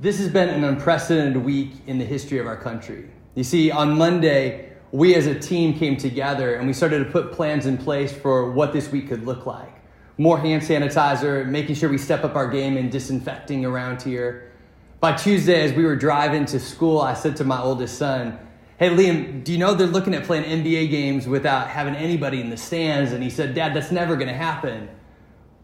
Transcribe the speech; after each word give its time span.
This 0.00 0.18
has 0.18 0.28
been 0.28 0.48
an 0.48 0.62
unprecedented 0.62 1.42
week 1.42 1.72
in 1.88 1.98
the 1.98 2.04
history 2.04 2.38
of 2.38 2.46
our 2.46 2.56
country. 2.56 3.10
You 3.34 3.42
see, 3.42 3.72
on 3.72 3.98
Monday, 3.98 4.72
we 4.92 5.16
as 5.16 5.26
a 5.26 5.36
team 5.36 5.76
came 5.76 5.96
together 5.96 6.54
and 6.54 6.68
we 6.68 6.72
started 6.72 7.04
to 7.04 7.10
put 7.10 7.32
plans 7.32 7.66
in 7.66 7.76
place 7.76 8.12
for 8.12 8.52
what 8.52 8.72
this 8.72 8.92
week 8.92 9.08
could 9.08 9.26
look 9.26 9.44
like. 9.44 9.74
More 10.16 10.38
hand 10.38 10.62
sanitizer, 10.62 11.44
making 11.48 11.74
sure 11.74 11.90
we 11.90 11.98
step 11.98 12.22
up 12.22 12.36
our 12.36 12.48
game 12.48 12.76
in 12.76 12.90
disinfecting 12.90 13.64
around 13.64 14.00
here. 14.00 14.52
By 15.00 15.14
Tuesday, 15.14 15.62
as 15.62 15.72
we 15.72 15.84
were 15.84 15.96
driving 15.96 16.44
to 16.44 16.60
school, 16.60 17.00
I 17.00 17.14
said 17.14 17.34
to 17.38 17.44
my 17.44 17.60
oldest 17.60 17.98
son, 17.98 18.38
Hey, 18.78 18.90
Liam, 18.90 19.42
do 19.42 19.50
you 19.50 19.58
know 19.58 19.74
they're 19.74 19.88
looking 19.88 20.14
at 20.14 20.22
playing 20.22 20.44
NBA 20.44 20.90
games 20.90 21.26
without 21.26 21.66
having 21.66 21.96
anybody 21.96 22.40
in 22.40 22.50
the 22.50 22.56
stands? 22.56 23.10
And 23.10 23.20
he 23.20 23.30
said, 23.30 23.52
Dad, 23.52 23.74
that's 23.74 23.90
never 23.90 24.14
going 24.14 24.28
to 24.28 24.34
happen. 24.34 24.88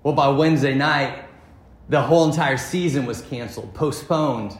Well, 0.02 0.14
by 0.14 0.26
Wednesday 0.26 0.74
night, 0.74 1.24
the 1.88 2.00
whole 2.00 2.24
entire 2.28 2.56
season 2.56 3.06
was 3.06 3.22
canceled, 3.22 3.74
postponed. 3.74 4.56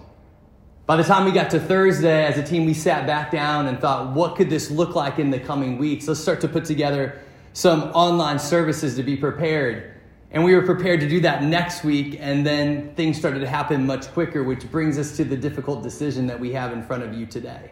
By 0.87 0.97
the 0.97 1.05
time 1.05 1.25
we 1.25 1.33
got 1.33 1.51
to 1.51 1.61
Thursday, 1.61 2.27
as 2.27 2.37
a 2.37 2.43
team, 2.43 2.67
we 2.67 2.75
sat 2.75 3.07
back 3.07 3.31
down 3.31 3.67
and 3.67 3.81
thought, 3.81 4.15
what 4.15 4.37
could 4.37 4.51
this 4.51 4.71
look 4.71 4.95
like 4.95 5.19
in 5.19 5.31
the 5.31 5.41
coming 5.41 5.79
weeks? 5.79 6.07
Let's 6.07 6.21
start 6.21 6.43
to 6.43 6.49
put 6.49 6.67
together 6.67 7.19
some 7.55 7.85
online 7.95 8.39
services 8.39 8.95
to 8.97 9.03
be 9.03 9.17
prepared. 9.17 9.95
And 10.33 10.45
we 10.45 10.55
were 10.55 10.63
prepared 10.63 11.01
to 11.01 11.09
do 11.09 11.21
that 11.21 11.45
next 11.45 11.85
week, 11.85 12.19
and 12.21 12.45
then 12.45 12.95
things 12.97 13.17
started 13.17 13.39
to 13.39 13.47
happen 13.47 13.87
much 13.87 14.09
quicker, 14.13 14.43
which 14.43 14.71
brings 14.71 14.99
us 14.99 15.17
to 15.17 15.25
the 15.25 15.37
difficult 15.37 15.83
decision 15.83 16.27
that 16.27 16.39
we 16.39 16.53
have 16.53 16.73
in 16.73 16.83
front 16.83 17.05
of 17.05 17.15
you 17.15 17.25
today. 17.25 17.71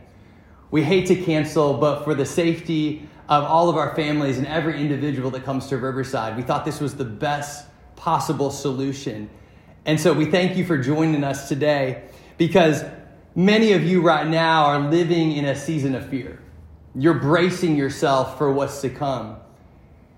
We 0.71 0.83
hate 0.83 1.07
to 1.09 1.17
cancel, 1.17 1.75
but 1.75 2.05
for 2.05 2.15
the 2.15 2.25
safety 2.25 3.07
of 3.29 3.45
all 3.45 3.69
of 3.69 3.77
our 3.77 3.95
families 3.95 4.39
and 4.39 4.47
every 4.47 4.81
individual 4.81 5.31
that 5.33 5.45
comes 5.45 5.67
to 5.67 5.77
Riverside, 5.77 6.37
we 6.37 6.43
thought 6.43 6.65
this 6.65 6.81
was 6.81 6.95
the 6.95 7.05
best 7.05 7.67
possible 7.97 8.51
solution. 8.51 9.29
And 9.85 9.99
so 9.99 10.13
we 10.13 10.27
thank 10.27 10.57
you 10.57 10.65
for 10.65 10.79
joining 10.79 11.25
us 11.25 11.49
today 11.49 12.05
because 12.39 12.85
many 13.35 13.73
of 13.73 13.83
you 13.83 14.01
right 14.01 14.27
now 14.27 14.67
are 14.67 14.79
living 14.79 15.33
in 15.33 15.45
a 15.45 15.57
season 15.57 15.97
of 15.97 16.09
fear. 16.09 16.41
You're 16.95 17.19
bracing 17.19 17.75
yourself 17.75 18.39
for 18.39 18.53
what's 18.53 18.81
to 18.83 18.91
come. 18.91 19.39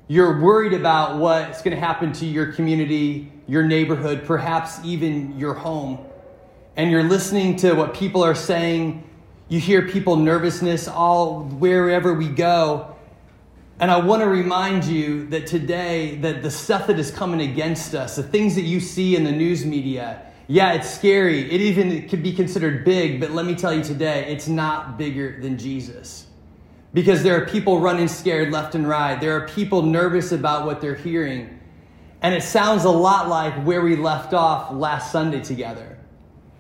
You're 0.07 0.43
worried 0.43 0.75
about 0.75 1.19
what's 1.19 1.63
going 1.63 1.75
to 1.75 1.81
happen 1.81 2.13
to 2.15 2.27
your 2.27 2.53
community, 2.53 3.33
your 3.47 3.63
neighborhood, 3.63 4.27
perhaps 4.27 4.85
even 4.85 5.39
your 5.39 5.55
home. 5.55 5.99
And 6.77 6.91
you're 6.91 7.05
listening 7.05 7.57
to 7.57 7.73
what 7.73 7.95
people 7.95 8.23
are 8.23 8.35
saying. 8.35 9.09
You 9.49 9.61
hear 9.61 9.89
people 9.89 10.17
nervousness 10.17 10.89
all 10.89 11.45
wherever 11.45 12.13
we 12.13 12.29
go. 12.29 12.94
And 13.81 13.91
I 13.91 13.99
want 13.99 14.23
to 14.23 14.29
remind 14.29 14.85
you 14.85 15.27
that 15.27 15.47
today, 15.47 16.17
that 16.17 16.43
the 16.43 16.51
stuff 16.51 16.87
that 16.87 16.99
is 16.99 17.11
coming 17.11 17.41
against 17.41 17.95
us, 17.95 18.17
the 18.17 18.23
things 18.23 18.55
that 18.55 18.63
you 18.63 18.79
see 18.79 19.17
in 19.17 19.25
the 19.25 19.33
news 19.33 19.67
media, 19.67 20.23
yeah, 20.47 20.75
it's 20.75 20.89
scary. 20.89 21.51
It 21.51 21.61
even 21.61 22.09
could 22.09 22.23
be 22.23 22.33
considered 22.33 22.85
big, 22.85 23.21
but 23.21 23.33
let 23.33 23.47
me 23.47 23.55
tell 23.55 23.75
you 23.75 23.83
today, 23.83 24.27
it's 24.33 24.47
not 24.47 24.97
bigger 24.97 25.41
than 25.41 25.59
Jesus. 25.59 26.27
Because 26.93 27.25
there 27.25 27.37
are 27.43 27.47
people 27.47 27.81
running 27.81 28.07
scared 28.07 28.53
left 28.53 28.77
and 28.77 28.87
right. 28.87 29.21
There 29.21 29.37
are 29.37 29.49
people 29.49 29.83
nervous 29.83 30.31
about 30.31 30.67
what 30.67 30.81
they're 30.81 30.95
hearing. 30.95 31.59
And 32.23 32.35
it 32.35 32.43
sounds 32.43 32.85
a 32.85 32.91
lot 32.91 33.29
like 33.29 33.55
where 33.65 33.83
we 33.83 33.97
left 33.97 34.33
off 34.33 34.73
last 34.73 35.11
Sunday 35.11 35.41
together. 35.41 35.99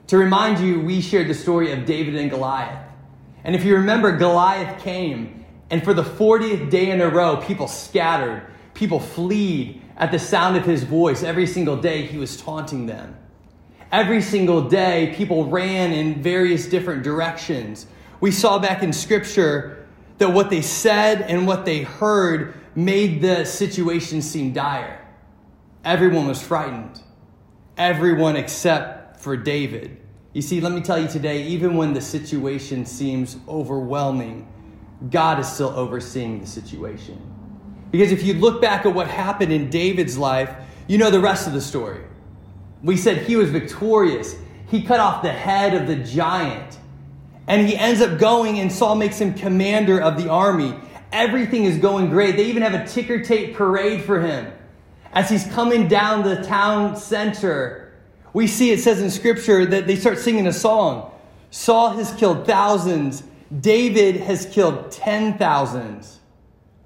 To 0.09 0.19
remind 0.19 0.59
you, 0.59 0.81
we 0.81 1.01
shared 1.01 1.29
the 1.29 1.35
story 1.35 1.71
of 1.71 1.87
David 1.87 2.17
and 2.17 2.29
Goliath. 2.29 2.85
And 3.45 3.55
if 3.55 3.65
you 3.65 3.77
remember, 3.77 4.17
Goliath 4.17 4.83
came 4.83 5.44
and 5.71 5.83
for 5.83 5.95
the 5.95 6.03
40th 6.03 6.71
day 6.71 6.91
in 6.91 7.01
a 7.01 7.09
row, 7.09 7.37
people 7.37 7.69
scattered, 7.69 8.47
people 8.75 9.01
fled 9.01 9.81
at 9.97 10.11
the 10.11 10.19
sound 10.19 10.57
of 10.57 10.65
his 10.65 10.85
voice. 10.85 11.23
Every 11.23 11.47
single 11.47 11.77
day, 11.77 12.07
he 12.07 12.19
was 12.19 12.37
taunting 12.37 12.87
them. 12.87 13.17
Every 13.93 14.21
single 14.21 14.69
day, 14.69 15.15
people 15.17 15.45
ran 15.47 15.93
in 15.93 16.23
various 16.23 16.67
different 16.67 17.03
directions. 17.03 17.87
We 18.21 18.31
saw 18.31 18.59
back 18.59 18.83
in 18.83 18.93
Scripture 18.93 19.87
that 20.19 20.31
what 20.31 20.51
they 20.51 20.63
said 20.63 21.23
and 21.23 21.47
what 21.47 21.65
they 21.65 21.83
heard 21.83 22.55
made 22.75 23.23
the 23.23 23.45
situation 23.45 24.21
seem 24.21 24.53
dire. 24.53 25.01
Everyone 25.85 26.27
was 26.27 26.43
frightened, 26.43 27.01
everyone 27.77 28.37
except 28.37 29.21
for 29.21 29.37
David. 29.37 30.01
You 30.33 30.43
see, 30.43 30.61
let 30.61 30.73
me 30.73 30.81
tell 30.81 30.99
you 30.99 31.07
today, 31.07 31.45
even 31.45 31.77
when 31.77 31.93
the 31.93 32.01
situation 32.01 32.85
seems 32.85 33.37
overwhelming, 33.47 34.49
God 35.11 35.39
is 35.41 35.51
still 35.51 35.71
overseeing 35.71 36.41
the 36.41 36.47
situation. 36.47 37.21
Because 37.91 38.13
if 38.13 38.23
you 38.23 38.35
look 38.35 38.61
back 38.61 38.87
at 38.87 38.95
what 38.95 39.07
happened 39.09 39.53
in 39.53 39.71
David's 39.71 40.19
life, 40.19 40.55
you 40.87 40.99
know 40.99 41.11
the 41.11 41.21
rest 41.21 41.47
of 41.47 41.53
the 41.53 41.61
story. 41.61 42.01
We 42.83 42.97
said 42.97 43.19
he 43.19 43.37
was 43.37 43.51
victorious. 43.51 44.37
He 44.69 44.83
cut 44.83 45.01
off 45.01 45.23
the 45.23 45.33
head 45.33 45.75
of 45.75 45.87
the 45.87 45.97
giant. 45.97 46.79
And 47.47 47.67
he 47.67 47.77
ends 47.77 48.01
up 48.01 48.19
going, 48.19 48.59
and 48.59 48.73
Saul 48.73 48.97
makes 48.97 49.19
him 49.19 49.35
commander 49.35 50.01
of 50.01 50.17
the 50.17 50.29
army. 50.29 50.75
Everything 51.13 51.65
is 51.65 51.79
going 51.79 52.11
great. 52.11 52.37
They 52.37 52.47
even 52.47 52.63
have 52.63 52.75
a 52.75 52.87
ticker 52.87 53.23
tape 53.23 53.55
parade 53.55 54.03
for 54.03 54.21
him. 54.21 54.53
As 55.13 55.31
he's 55.31 55.47
coming 55.47 55.87
down 55.87 56.25
the 56.25 56.43
town 56.43 56.97
center, 56.97 57.93
we 58.33 58.49
see 58.49 58.73
it 58.73 58.81
says 58.81 59.01
in 59.01 59.11
scripture 59.11 59.65
that 59.67 59.87
they 59.87 59.95
start 59.95 60.19
singing 60.19 60.49
a 60.49 60.53
song. 60.53 61.13
Saul 61.51 61.91
has 61.91 62.13
killed 62.15 62.47
thousands, 62.47 63.23
David 63.61 64.17
has 64.17 64.47
killed 64.47 64.91
10,000. 64.91 66.07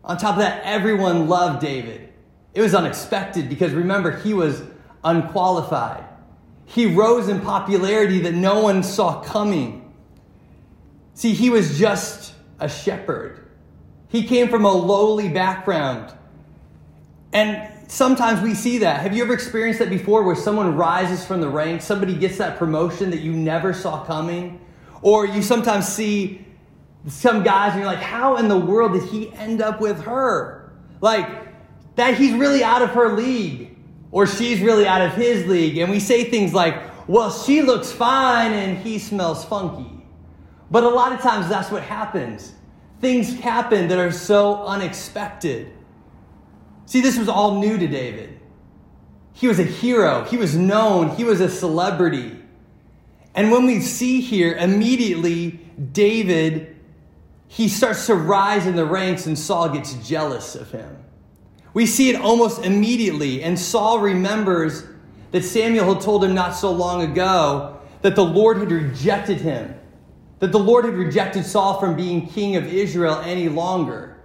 On 0.05 0.17
top 0.17 0.35
of 0.35 0.41
that, 0.41 0.63
everyone 0.65 1.29
loved 1.29 1.61
David. 1.61 2.13
It 2.55 2.61
was 2.61 2.75
unexpected 2.75 3.49
because 3.49 3.73
remember, 3.73 4.19
he 4.19 4.35
was 4.35 4.63
unqualified. 5.05 6.05
He 6.67 6.87
rose 6.87 7.29
in 7.29 7.41
popularity 7.41 8.21
that 8.21 8.35
no 8.35 8.63
one 8.63 8.83
saw 8.83 9.23
coming. 9.23 9.95
See, 11.15 11.33
he 11.33 11.51
was 11.51 11.79
just 11.79 12.35
a 12.59 12.69
shepherd. 12.69 13.49
He 14.09 14.25
came 14.25 14.49
from 14.49 14.65
a 14.65 14.73
lowly 14.73 15.29
background. 15.29 16.13
And 17.33 17.71
sometimes 17.91 18.41
we 18.41 18.55
see 18.55 18.79
that. 18.79 19.01
Have 19.01 19.15
you 19.15 19.23
ever 19.23 19.35
experienced 19.35 19.79
that 19.81 19.91
before 19.91 20.23
where 20.23 20.37
someone 20.37 20.77
rises 20.77 21.25
from 21.25 21.41
the 21.41 21.49
ranks, 21.49 21.85
somebody 21.85 22.15
gets 22.15 22.39
that 22.39 22.59
promotion 22.59 23.11
that 23.11 23.21
you 23.21 23.33
never 23.33 23.73
saw 23.73 24.05
coming? 24.05 24.61
Or 25.03 25.27
you 25.27 25.43
sometimes 25.43 25.87
see 25.87 26.45
some 27.07 27.43
guys 27.43 27.73
and 27.73 27.81
you're 27.81 27.91
like, 27.91 28.03
how 28.03 28.37
in 28.37 28.49
the 28.49 28.59
world 28.59 28.93
did 28.93 29.05
he 29.05 29.33
end 29.33 29.63
up 29.63 29.81
with 29.81 30.03
her? 30.03 30.73
Like, 31.01 31.27
that 31.97 32.17
he's 32.17 32.33
really 32.35 32.63
out 32.63 32.83
of 32.83 32.91
her 32.91 33.17
league 33.17 33.77
or 34.11 34.27
she's 34.27 34.61
really 34.61 34.87
out 34.87 35.01
of 35.01 35.13
his 35.13 35.47
league. 35.47 35.79
And 35.79 35.91
we 35.91 36.01
say 36.01 36.25
things 36.25 36.53
like, 36.55 36.81
well, 37.09 37.31
she 37.31 37.63
looks 37.63 37.91
fine 37.91 38.53
and 38.53 38.79
he 38.79 38.99
smells 38.99 39.45
funky. 39.45 40.05
But 40.71 40.85
a 40.85 40.89
lot 40.89 41.13
of 41.13 41.21
times 41.21 41.49
that's 41.49 41.71
what 41.71 41.83
happens. 41.83 42.53
Things 43.01 43.39
happen 43.41 43.89
that 43.89 43.99
are 43.99 44.13
so 44.13 44.65
unexpected. 44.65 45.73
See, 46.87 47.01
this 47.01 47.19
was 47.19 47.29
all 47.29 47.61
new 47.61 47.79
to 47.79 47.87
David. 47.87 48.41
He 49.33 49.47
was 49.47 49.61
a 49.61 49.65
hero, 49.65 50.25
he 50.25 50.37
was 50.37 50.57
known, 50.57 51.11
he 51.11 51.23
was 51.23 51.41
a 51.41 51.49
celebrity. 51.49 52.37
And 53.35 53.53
when 53.53 53.67
we 53.67 53.81
see 53.81 54.21
here, 54.21 54.57
immediately 54.57 55.61
David 55.93 56.78
he 57.49 57.69
starts 57.69 58.07
to 58.07 58.15
rise 58.15 58.67
in 58.67 58.77
the 58.77 58.85
ranks 58.85 59.27
and 59.27 59.37
Saul 59.37 59.71
gets 59.71 59.95
jealous 60.07 60.55
of 60.55 60.71
him. 60.71 60.97
We 61.75 61.87
see 61.87 62.11
it 62.11 62.17
almost 62.17 62.65
immediately, 62.65 63.43
and 63.43 63.59
Saul 63.59 64.01
remembers 64.01 64.85
that 65.33 65.45
Samuel 65.45 65.95
had 65.95 66.03
told 66.03 66.25
him 66.25 66.35
not 66.35 66.51
so 66.55 66.71
long 66.71 67.03
ago 67.03 67.79
that 68.03 68.15
the 68.15 68.25
Lord 68.25 68.59
had 68.59 68.71
rejected 68.71 69.41
him, 69.41 69.75
that 70.39 70.53
the 70.53 70.59
Lord 70.59 70.85
had 70.85 70.95
rejected 70.95 71.45
Saul 71.45 71.79
from 71.79 71.97
being 71.97 72.27
king 72.27 72.57
of 72.57 72.67
Israel 72.67 73.21
any 73.21 73.49
longer. 73.49 74.19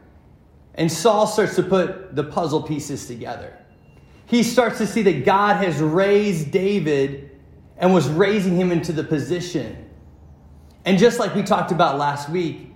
And 0.75 0.91
Saul 0.91 1.27
starts 1.27 1.55
to 1.55 1.63
put 1.63 2.15
the 2.15 2.23
puzzle 2.23 2.63
pieces 2.63 3.07
together. 3.07 3.57
He 4.25 4.43
starts 4.43 4.77
to 4.79 4.87
see 4.87 5.01
that 5.03 5.25
God 5.25 5.57
has 5.57 5.79
raised 5.79 6.51
David 6.51 7.31
and 7.77 7.93
was 7.93 8.07
raising 8.09 8.55
him 8.55 8.71
into 8.71 8.91
the 8.91 9.03
position. 9.03 9.89
And 10.85 10.97
just 10.97 11.19
like 11.19 11.35
we 11.35 11.43
talked 11.43 11.71
about 11.71 11.97
last 11.97 12.29
week, 12.29 12.72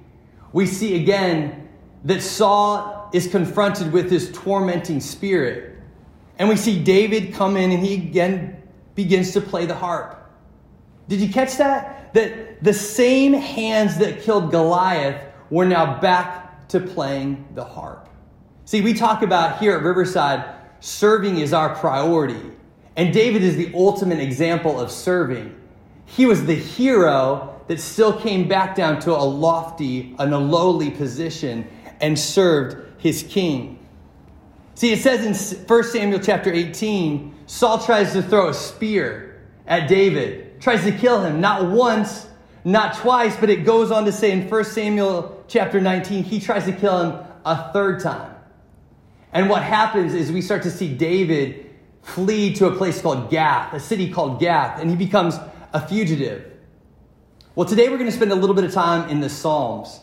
we 0.53 0.65
see 0.65 0.95
again 1.01 1.69
that 2.05 2.21
Saul 2.21 3.09
is 3.13 3.27
confronted 3.27 3.91
with 3.91 4.09
this 4.09 4.31
tormenting 4.31 4.99
spirit. 4.99 5.75
And 6.39 6.49
we 6.49 6.55
see 6.55 6.83
David 6.83 7.33
come 7.33 7.57
in 7.57 7.71
and 7.71 7.83
he 7.83 7.95
again 7.95 8.61
begins 8.95 9.31
to 9.33 9.41
play 9.41 9.65
the 9.65 9.75
harp. 9.75 10.29
Did 11.07 11.21
you 11.21 11.29
catch 11.29 11.57
that? 11.57 12.13
That 12.13 12.63
the 12.63 12.73
same 12.73 13.33
hands 13.33 13.97
that 13.97 14.21
killed 14.21 14.51
Goliath 14.51 15.21
were 15.49 15.65
now 15.65 15.99
back 15.99 16.67
to 16.69 16.79
playing 16.79 17.47
the 17.55 17.63
harp. 17.63 18.09
See, 18.65 18.81
we 18.81 18.93
talk 18.93 19.21
about 19.21 19.59
here 19.59 19.75
at 19.77 19.83
Riverside, 19.83 20.43
serving 20.79 21.37
is 21.37 21.53
our 21.53 21.73
priority. 21.75 22.51
And 22.97 23.13
David 23.13 23.43
is 23.43 23.55
the 23.55 23.71
ultimate 23.73 24.19
example 24.19 24.79
of 24.79 24.91
serving. 24.91 25.55
He 26.05 26.25
was 26.25 26.45
the 26.45 26.55
hero 26.55 27.56
that 27.67 27.79
still 27.79 28.19
came 28.19 28.47
back 28.47 28.75
down 28.75 28.99
to 29.01 29.11
a 29.11 29.23
lofty 29.23 30.15
and 30.19 30.33
a 30.33 30.37
lowly 30.37 30.89
position 30.91 31.67
and 31.99 32.17
served 32.17 33.01
his 33.01 33.23
king. 33.23 33.85
See, 34.75 34.93
it 34.93 34.99
says 34.99 35.25
in 35.25 35.65
1 35.65 35.83
Samuel 35.83 36.19
chapter 36.19 36.51
18, 36.51 37.35
Saul 37.47 37.79
tries 37.79 38.13
to 38.13 38.21
throw 38.21 38.49
a 38.49 38.53
spear 38.53 39.41
at 39.65 39.87
David. 39.87 40.61
Tries 40.61 40.83
to 40.83 40.91
kill 40.91 41.23
him, 41.23 41.41
not 41.41 41.69
once, 41.69 42.27
not 42.63 42.95
twice, 42.95 43.35
but 43.37 43.49
it 43.49 43.65
goes 43.65 43.91
on 43.91 44.05
to 44.05 44.11
say 44.11 44.31
in 44.31 44.49
1 44.49 44.63
Samuel 44.65 45.43
chapter 45.47 45.79
19, 45.79 46.23
he 46.23 46.39
tries 46.39 46.65
to 46.65 46.73
kill 46.73 46.99
him 46.99 47.25
a 47.45 47.71
third 47.73 48.01
time. 48.01 48.35
And 49.33 49.49
what 49.49 49.63
happens 49.63 50.13
is 50.13 50.31
we 50.31 50.41
start 50.41 50.63
to 50.63 50.71
see 50.71 50.93
David 50.93 51.69
flee 52.01 52.53
to 52.55 52.67
a 52.67 52.75
place 52.75 53.01
called 53.01 53.29
Gath, 53.29 53.73
a 53.73 53.79
city 53.79 54.11
called 54.11 54.39
Gath, 54.39 54.79
and 54.79 54.89
he 54.89 54.95
becomes 54.95 55.35
a 55.73 55.85
fugitive. 55.85 56.56
Well, 57.57 57.67
today 57.67 57.89
we're 57.89 57.97
going 57.97 58.11
to 58.11 58.15
spend 58.15 58.31
a 58.31 58.35
little 58.35 58.53
bit 58.53 58.65
of 58.65 58.71
time 58.71 59.09
in 59.09 59.19
the 59.19 59.31
Psalms. 59.31 59.99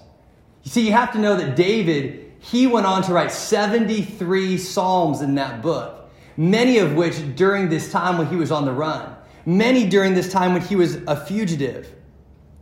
You 0.65 0.73
see, 0.73 0.85
you 0.85 0.91
have 0.91 1.12
to 1.12 1.21
know 1.21 1.37
that 1.37 1.55
David, 1.55 2.33
he 2.41 2.67
went 2.67 2.85
on 2.85 3.05
to 3.05 3.12
write 3.12 3.31
73 3.31 4.59
Psalms 4.59 5.21
in 5.21 5.37
that 5.37 5.62
book, 5.62 6.11
many 6.37 6.79
of 6.79 6.95
which 6.95 7.15
during 7.37 7.69
this 7.69 7.93
time 7.93 8.19
when 8.19 8.27
he 8.27 8.35
was 8.35 8.51
on 8.51 8.65
the 8.65 8.73
run, 8.73 9.15
many 9.47 9.89
during 9.89 10.15
this 10.15 10.33
time 10.33 10.53
when 10.53 10.62
he 10.62 10.75
was 10.75 10.97
a 11.06 11.15
fugitive. 11.15 11.93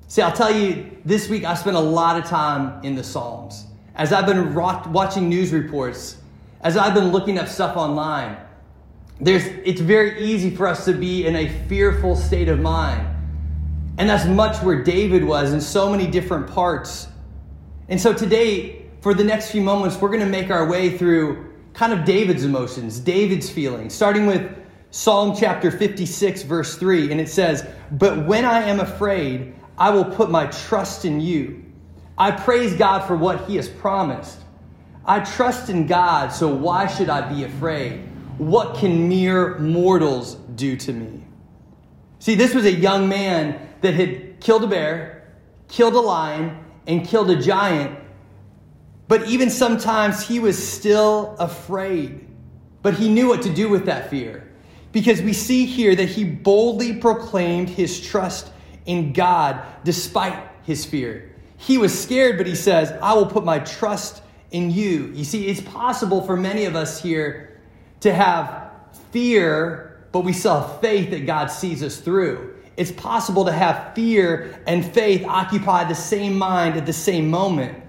See, 0.09 0.21
I'll 0.21 0.31
tell 0.31 0.55
you, 0.55 0.95
this 1.07 1.27
week 1.27 1.45
I 1.45 1.55
spent 1.55 1.77
a 1.77 1.81
lot 1.81 2.19
of 2.19 2.27
time 2.27 2.85
in 2.85 2.95
the 2.95 3.03
Psalms. 3.03 3.69
As 3.95 4.13
I've 4.13 4.27
been 4.27 4.53
watching 4.53 5.27
news 5.27 5.55
reports, 5.55 6.19
as 6.61 6.77
I've 6.77 6.93
been 6.93 7.13
looking 7.13 7.39
up 7.39 7.49
stuff 7.49 7.79
online, 7.79 8.37
there's, 9.23 9.47
it's 9.65 9.81
very 9.81 10.23
easy 10.23 10.55
for 10.55 10.67
us 10.67 10.85
to 10.85 10.93
be 10.93 11.25
in 11.25 11.35
a 11.35 11.49
fearful 11.67 12.15
state 12.15 12.51
of 12.51 12.61
mind. 12.61 13.09
And 13.99 14.09
that's 14.09 14.27
much 14.27 14.57
where 14.63 14.83
David 14.83 15.25
was 15.25 15.53
in 15.53 15.61
so 15.61 15.91
many 15.91 16.07
different 16.07 16.49
parts. 16.49 17.09
And 17.89 18.01
so 18.01 18.13
today, 18.13 18.87
for 19.01 19.15
the 19.15 19.25
next 19.25 19.51
few 19.51 19.61
moments, 19.61 20.01
we're 20.01 20.09
going 20.09 20.21
to 20.21 20.27
make 20.27 20.51
our 20.51 20.67
way 20.67 20.97
through 20.97 21.53
kind 21.75 21.93
of 21.93 22.05
David's 22.05 22.45
emotions, 22.45 22.99
David's 22.99 23.51
feelings, 23.51 23.95
starting 23.95 24.27
with 24.27 24.51
Psalm 24.91 25.37
chapter 25.37 25.71
56, 25.71 26.43
verse 26.43 26.77
3. 26.77 27.11
And 27.13 27.21
it 27.21 27.29
says, 27.29 27.67
But 27.93 28.27
when 28.27 28.45
I 28.45 28.63
am 28.63 28.81
afraid, 28.81 29.55
I 29.77 29.91
will 29.91 30.05
put 30.05 30.31
my 30.31 30.47
trust 30.47 31.05
in 31.05 31.21
you. 31.21 31.65
I 32.17 32.31
praise 32.31 32.75
God 32.75 33.07
for 33.07 33.17
what 33.17 33.47
he 33.47 33.57
has 33.57 33.69
promised. 33.69 34.39
I 35.05 35.21
trust 35.21 35.69
in 35.69 35.87
God, 35.87 36.29
so 36.33 36.55
why 36.55 36.87
should 36.87 37.09
I 37.09 37.33
be 37.33 37.45
afraid? 37.45 38.01
What 38.39 38.77
can 38.77 39.09
mere 39.09 39.59
mortals 39.59 40.37
do 40.55 40.77
to 40.77 40.93
me? 40.93 41.25
See, 42.21 42.37
this 42.37 42.55
was 42.55 42.65
a 42.65 42.73
young 42.73 43.09
man 43.09 43.72
that 43.83 43.95
had 43.95 44.41
killed 44.41 44.65
a 44.65 44.67
bear, 44.67 45.29
killed 45.69 45.95
a 45.95 46.01
lion, 46.01 46.59
and 46.87 47.07
killed 47.07 47.31
a 47.31 47.41
giant. 47.41 47.99
But 49.09 49.29
even 49.29 49.51
sometimes 49.51 50.27
he 50.27 50.39
was 50.39 50.57
still 50.57 51.37
afraid. 51.39 52.27
But 52.83 52.95
he 52.95 53.09
knew 53.09 53.29
what 53.29 53.43
to 53.43 53.53
do 53.53 53.69
with 53.69 53.87
that 53.87 54.11
fear. 54.11 54.49
Because 54.91 55.23
we 55.23 55.33
see 55.33 55.67
here 55.67 55.95
that 55.95 56.09
he 56.09 56.25
boldly 56.25 56.97
proclaimed 56.97 57.69
his 57.69 58.01
trust 58.01 58.51
in 58.87 59.13
God 59.13 59.63
despite 59.85 60.37
his 60.65 60.85
fear. 60.85 61.35
He 61.57 61.79
was 61.79 61.97
scared, 61.99 62.39
but 62.39 62.47
he 62.47 62.57
says, 62.57 62.93
I 63.03 63.15
will 63.15 63.27
put 63.27 63.45
my 63.45 63.61
trust 63.61 64.23
in 64.51 64.71
you. 64.71 65.13
You 65.15 65.25
see, 65.25 65.47
it's 65.47 65.61
possible 65.61 66.23
for 66.23 66.37
many 66.37 66.65
of 66.65 66.75
us 66.75 67.01
here 67.01 67.61
to 68.01 68.13
have 68.13 68.71
fear, 69.11 70.07
but 70.11 70.21
we 70.21 70.33
still 70.33 70.61
have 70.61 70.81
faith 70.81 71.11
that 71.11 71.25
God 71.25 71.47
sees 71.47 71.83
us 71.83 71.99
through. 71.99 72.52
It's 72.77 72.93
possible 72.93 73.45
to 73.45 73.53
have 73.53 73.95
fear 73.95 74.59
and 74.67 74.85
faith 74.85 75.25
occupy 75.27 75.85
the 75.85 75.95
same 75.95 76.39
mind 76.39 76.77
at 76.77 76.87
the 76.87 76.93
same 76.93 77.29
moment. 77.29 77.83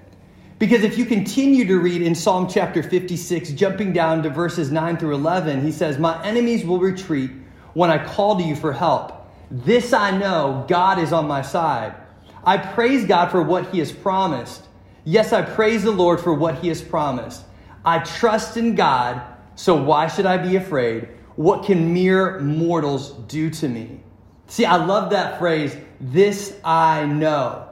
Because 0.59 0.83
if 0.83 0.97
you 0.97 1.05
continue 1.05 1.65
to 1.65 1.77
read 1.77 2.01
in 2.01 2.15
Psalm 2.15 2.47
chapter 2.47 2.83
56, 2.83 3.51
jumping 3.51 3.91
down 3.91 4.23
to 4.23 4.29
verses 4.29 4.71
9 4.71 4.97
through 4.97 5.15
11, 5.15 5.61
he 5.61 5.71
says, 5.71 5.97
My 5.97 6.23
enemies 6.23 6.65
will 6.65 6.79
retreat 6.79 7.31
when 7.73 7.89
I 7.89 8.03
call 8.03 8.37
to 8.37 8.43
you 8.43 8.55
for 8.55 8.71
help. 8.71 9.29
This 9.51 9.93
I 9.93 10.17
know, 10.17 10.65
God 10.67 10.99
is 10.99 11.11
on 11.11 11.27
my 11.27 11.41
side. 11.41 11.95
I 12.43 12.57
praise 12.57 13.05
God 13.05 13.31
for 13.31 13.41
what 13.41 13.71
he 13.71 13.79
has 13.79 13.91
promised. 13.91 14.67
Yes, 15.05 15.33
I 15.33 15.41
praise 15.41 15.83
the 15.83 15.91
Lord 15.91 16.19
for 16.19 16.33
what 16.33 16.55
he 16.55 16.69
has 16.69 16.81
promised. 16.81 17.43
I 17.85 17.99
trust 17.99 18.57
in 18.57 18.75
God, 18.75 19.21
so 19.55 19.75
why 19.75 20.07
should 20.07 20.25
I 20.25 20.37
be 20.37 20.55
afraid? 20.55 21.09
What 21.35 21.65
can 21.65 21.93
mere 21.93 22.39
mortals 22.39 23.11
do 23.27 23.49
to 23.49 23.67
me? 23.67 24.01
See, 24.47 24.65
I 24.65 24.83
love 24.83 25.11
that 25.11 25.39
phrase, 25.39 25.75
this 25.99 26.59
I 26.63 27.05
know. 27.05 27.67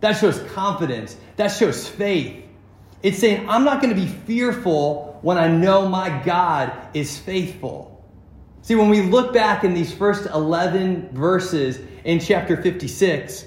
That 0.00 0.12
shows 0.12 0.40
confidence, 0.52 1.16
that 1.36 1.48
shows 1.48 1.86
faith. 1.88 2.44
It's 3.02 3.18
saying, 3.18 3.48
I'm 3.48 3.64
not 3.64 3.82
going 3.82 3.94
to 3.94 4.00
be 4.00 4.06
fearful 4.06 5.18
when 5.22 5.38
I 5.38 5.48
know 5.48 5.88
my 5.88 6.22
God 6.24 6.72
is 6.94 7.18
faithful. 7.18 7.90
See, 8.62 8.74
when 8.74 8.90
we 8.90 9.00
look 9.00 9.32
back 9.32 9.64
in 9.64 9.72
these 9.72 9.92
first 9.92 10.26
11 10.26 11.10
verses 11.12 11.80
in 12.04 12.20
chapter 12.20 12.60
56, 12.60 13.46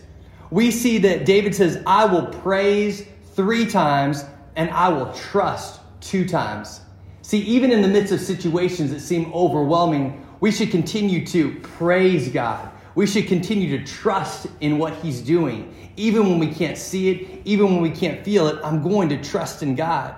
we 0.49 0.71
see 0.71 0.97
that 0.99 1.25
David 1.25 1.53
says, 1.53 1.81
I 1.85 2.05
will 2.05 2.27
praise 2.27 3.05
three 3.35 3.65
times, 3.65 4.25
and 4.55 4.69
I 4.71 4.89
will 4.89 5.11
trust 5.13 5.81
two 6.01 6.27
times. 6.27 6.81
See, 7.21 7.39
even 7.39 7.71
in 7.71 7.81
the 7.81 7.87
midst 7.87 8.11
of 8.11 8.19
situations 8.19 8.91
that 8.91 8.99
seem 8.99 9.31
overwhelming, 9.33 10.22
we 10.43 10.51
should 10.51 10.71
continue 10.71 11.25
to 11.25 11.57
praise 11.61 12.27
God. 12.27 12.69
We 12.95 13.07
should 13.07 13.27
continue 13.27 13.77
to 13.77 13.85
trust 13.85 14.47
in 14.59 14.77
what 14.77 14.93
He's 14.95 15.21
doing. 15.21 15.73
Even 15.95 16.27
when 16.27 16.37
we 16.37 16.53
can't 16.53 16.77
see 16.77 17.11
it, 17.11 17.41
even 17.45 17.67
when 17.67 17.79
we 17.79 17.89
can't 17.89 18.25
feel 18.25 18.47
it, 18.47 18.59
I'm 18.61 18.83
going 18.83 19.07
to 19.07 19.23
trust 19.23 19.63
in 19.63 19.73
God. 19.73 20.13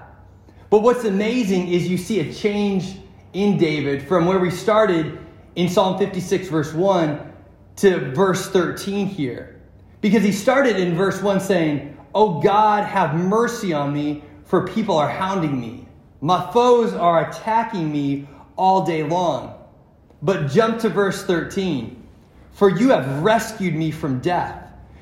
But 0.71 0.81
what's 0.81 1.03
amazing 1.03 1.67
is 1.67 1.87
you 1.87 1.99
see 1.99 2.21
a 2.21 2.33
change 2.33 2.97
in 3.33 3.59
David 3.59 4.07
from 4.07 4.25
where 4.25 4.39
we 4.39 4.49
started 4.49 5.19
in 5.57 5.69
Psalm 5.69 5.99
56, 5.99 6.47
verse 6.47 6.73
1, 6.73 7.33
to 7.75 8.11
verse 8.15 8.49
13 8.49 9.05
here. 9.05 9.61
Because 10.01 10.23
he 10.23 10.31
started 10.31 10.77
in 10.77 10.95
verse 10.95 11.21
1 11.21 11.39
saying, 11.39 11.95
Oh 12.15 12.41
God, 12.41 12.83
have 12.83 13.13
mercy 13.13 13.73
on 13.73 13.93
me, 13.93 14.23
for 14.43 14.67
people 14.67 14.97
are 14.97 15.07
hounding 15.07 15.61
me. 15.61 15.87
My 16.19 16.51
foes 16.51 16.93
are 16.93 17.29
attacking 17.29 17.91
me 17.91 18.27
all 18.57 18.83
day 18.83 19.03
long. 19.03 19.61
But 20.21 20.49
jump 20.49 20.79
to 20.79 20.89
verse 20.89 21.23
13. 21.23 22.03
For 22.53 22.69
you 22.69 22.89
have 22.89 23.23
rescued 23.23 23.75
me 23.75 23.91
from 23.91 24.19
death. 24.19 24.61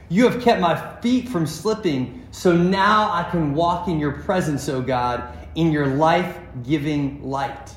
You 0.09 0.27
have 0.29 0.41
kept 0.41 0.59
my 0.59 0.99
feet 1.01 1.29
from 1.29 1.47
slipping, 1.47 2.27
so 2.31 2.55
now 2.55 3.11
I 3.11 3.27
can 3.29 3.53
walk 3.53 3.87
in 3.87 3.99
your 3.99 4.11
presence, 4.11 4.67
O 4.69 4.81
God, 4.81 5.37
in 5.55 5.71
your 5.71 5.87
life 5.87 6.37
giving 6.63 7.23
light. 7.23 7.71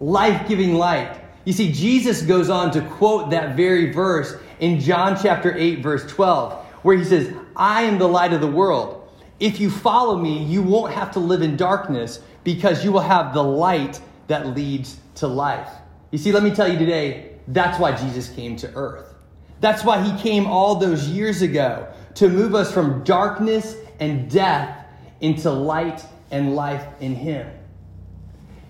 Life 0.00 0.46
giving 0.48 0.74
light. 0.74 1.20
You 1.44 1.52
see, 1.52 1.72
Jesus 1.72 2.22
goes 2.22 2.50
on 2.50 2.70
to 2.72 2.80
quote 2.80 3.30
that 3.30 3.56
very 3.56 3.92
verse 3.92 4.36
in 4.60 4.80
John 4.80 5.16
chapter 5.20 5.56
8, 5.56 5.80
verse 5.80 6.06
12 6.06 6.64
where 6.84 6.96
he 6.96 7.04
says, 7.04 7.34
I 7.56 7.82
am 7.84 7.98
the 7.98 8.06
light 8.06 8.34
of 8.34 8.42
the 8.42 8.46
world. 8.46 9.08
If 9.40 9.58
you 9.58 9.70
follow 9.70 10.18
me, 10.18 10.44
you 10.44 10.62
won't 10.62 10.92
have 10.92 11.12
to 11.12 11.18
live 11.18 11.40
in 11.40 11.56
darkness 11.56 12.20
because 12.44 12.84
you 12.84 12.92
will 12.92 13.00
have 13.00 13.32
the 13.32 13.42
light 13.42 14.00
that 14.28 14.48
leads 14.48 14.98
to 15.16 15.26
life. 15.26 15.70
You 16.14 16.18
see, 16.18 16.30
let 16.30 16.44
me 16.44 16.52
tell 16.52 16.72
you 16.72 16.78
today, 16.78 17.32
that's 17.48 17.76
why 17.80 17.90
Jesus 17.90 18.28
came 18.28 18.54
to 18.58 18.72
earth. 18.76 19.16
That's 19.58 19.82
why 19.82 20.00
he 20.00 20.16
came 20.22 20.46
all 20.46 20.76
those 20.76 21.08
years 21.08 21.42
ago 21.42 21.88
to 22.14 22.28
move 22.28 22.54
us 22.54 22.72
from 22.72 23.02
darkness 23.02 23.74
and 23.98 24.30
death 24.30 24.86
into 25.20 25.50
light 25.50 26.04
and 26.30 26.54
life 26.54 26.86
in 27.00 27.16
him. 27.16 27.50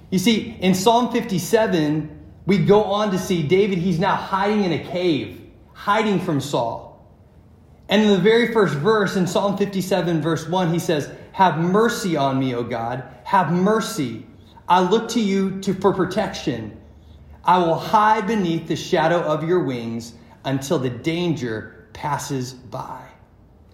You 0.09 0.19
see, 0.19 0.57
in 0.59 0.75
Psalm 0.75 1.13
57, 1.13 2.19
we 2.47 2.65
go 2.65 2.83
on 2.83 3.11
to 3.11 3.19
see 3.19 3.43
David, 3.43 3.77
he's 3.77 3.99
now 3.99 4.17
hiding 4.17 4.65
in 4.65 4.73
a 4.73 4.83
cave, 4.83 5.43
hiding 5.75 6.21
from 6.21 6.41
Saul. 6.41 7.07
And 7.91 8.01
in 8.01 8.09
the 8.09 8.17
very 8.17 8.55
first 8.55 8.73
verse 8.73 9.17
in 9.17 9.27
Psalm 9.27 9.59
57, 9.59 10.23
verse 10.23 10.49
1, 10.49 10.73
he 10.73 10.79
says, 10.79 11.11
Have 11.33 11.59
mercy 11.59 12.17
on 12.17 12.39
me, 12.39 12.55
O 12.55 12.63
God. 12.63 13.05
Have 13.25 13.53
mercy. 13.53 14.25
I 14.67 14.81
look 14.81 15.11
to 15.11 15.21
you 15.21 15.61
to, 15.61 15.75
for 15.75 15.93
protection. 15.93 16.81
I 17.45 17.59
will 17.59 17.79
hide 17.79 18.27
beneath 18.27 18.69
the 18.69 18.77
shadow 18.77 19.21
of 19.21 19.47
your 19.47 19.65
wings 19.65 20.15
until 20.45 20.79
the 20.79 20.91
danger 20.91 21.89
passes 21.93 22.53
by. 22.53 23.03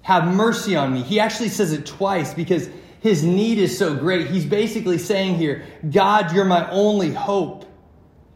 Have 0.02 0.34
mercy 0.34 0.76
on 0.76 0.92
me. 0.92 1.02
He 1.02 1.20
actually 1.20 1.48
says 1.48 1.72
it 1.72 1.86
twice 1.86 2.34
because 2.34 2.68
his 3.00 3.24
need 3.24 3.58
is 3.58 3.76
so 3.76 3.94
great. 3.94 4.26
He's 4.28 4.44
basically 4.44 4.98
saying 4.98 5.36
here, 5.36 5.64
God, 5.90 6.32
you're 6.32 6.44
my 6.44 6.68
only 6.70 7.12
hope. 7.12 7.64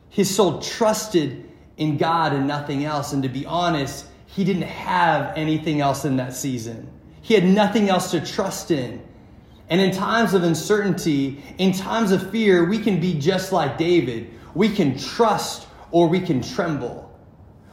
His 0.08 0.34
soul 0.34 0.60
trusted 0.60 1.50
in 1.76 1.96
God 1.96 2.32
and 2.32 2.46
nothing 2.46 2.84
else. 2.84 3.12
And 3.12 3.22
to 3.22 3.28
be 3.28 3.44
honest, 3.44 4.06
he 4.26 4.44
didn't 4.44 4.62
have 4.62 5.36
anything 5.36 5.80
else 5.80 6.04
in 6.04 6.16
that 6.16 6.34
season. 6.34 6.90
He 7.22 7.34
had 7.34 7.44
nothing 7.44 7.88
else 7.88 8.10
to 8.12 8.24
trust 8.24 8.70
in. 8.70 9.02
And 9.68 9.80
in 9.80 9.90
times 9.90 10.34
of 10.34 10.42
uncertainty, 10.44 11.42
in 11.58 11.72
times 11.72 12.12
of 12.12 12.30
fear, 12.30 12.68
we 12.68 12.78
can 12.78 13.00
be 13.00 13.14
just 13.18 13.50
like 13.50 13.78
David. 13.78 14.30
We 14.54 14.68
can 14.68 14.98
trust 14.98 15.66
or 15.90 16.08
we 16.08 16.20
can 16.20 16.42
tremble. 16.42 17.10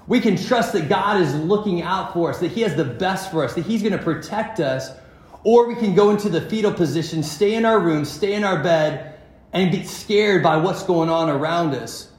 We 0.07 0.19
can 0.19 0.35
trust 0.35 0.73
that 0.73 0.89
God 0.89 1.21
is 1.21 1.33
looking 1.35 1.81
out 1.81 2.13
for 2.13 2.29
us, 2.29 2.39
that 2.39 2.51
He 2.51 2.61
has 2.61 2.75
the 2.75 2.85
best 2.85 3.31
for 3.31 3.43
us, 3.43 3.53
that 3.53 3.65
He's 3.65 3.81
going 3.81 3.97
to 3.97 4.03
protect 4.03 4.59
us. 4.59 4.91
Or 5.43 5.67
we 5.67 5.75
can 5.75 5.95
go 5.95 6.09
into 6.09 6.29
the 6.29 6.41
fetal 6.41 6.73
position, 6.73 7.23
stay 7.23 7.55
in 7.55 7.65
our 7.65 7.79
room, 7.79 8.05
stay 8.05 8.33
in 8.33 8.43
our 8.43 8.61
bed, 8.61 9.19
and 9.53 9.71
get 9.71 9.87
scared 9.87 10.43
by 10.43 10.57
what's 10.57 10.83
going 10.83 11.09
on 11.09 11.29
around 11.29 11.73
us. 11.73 12.11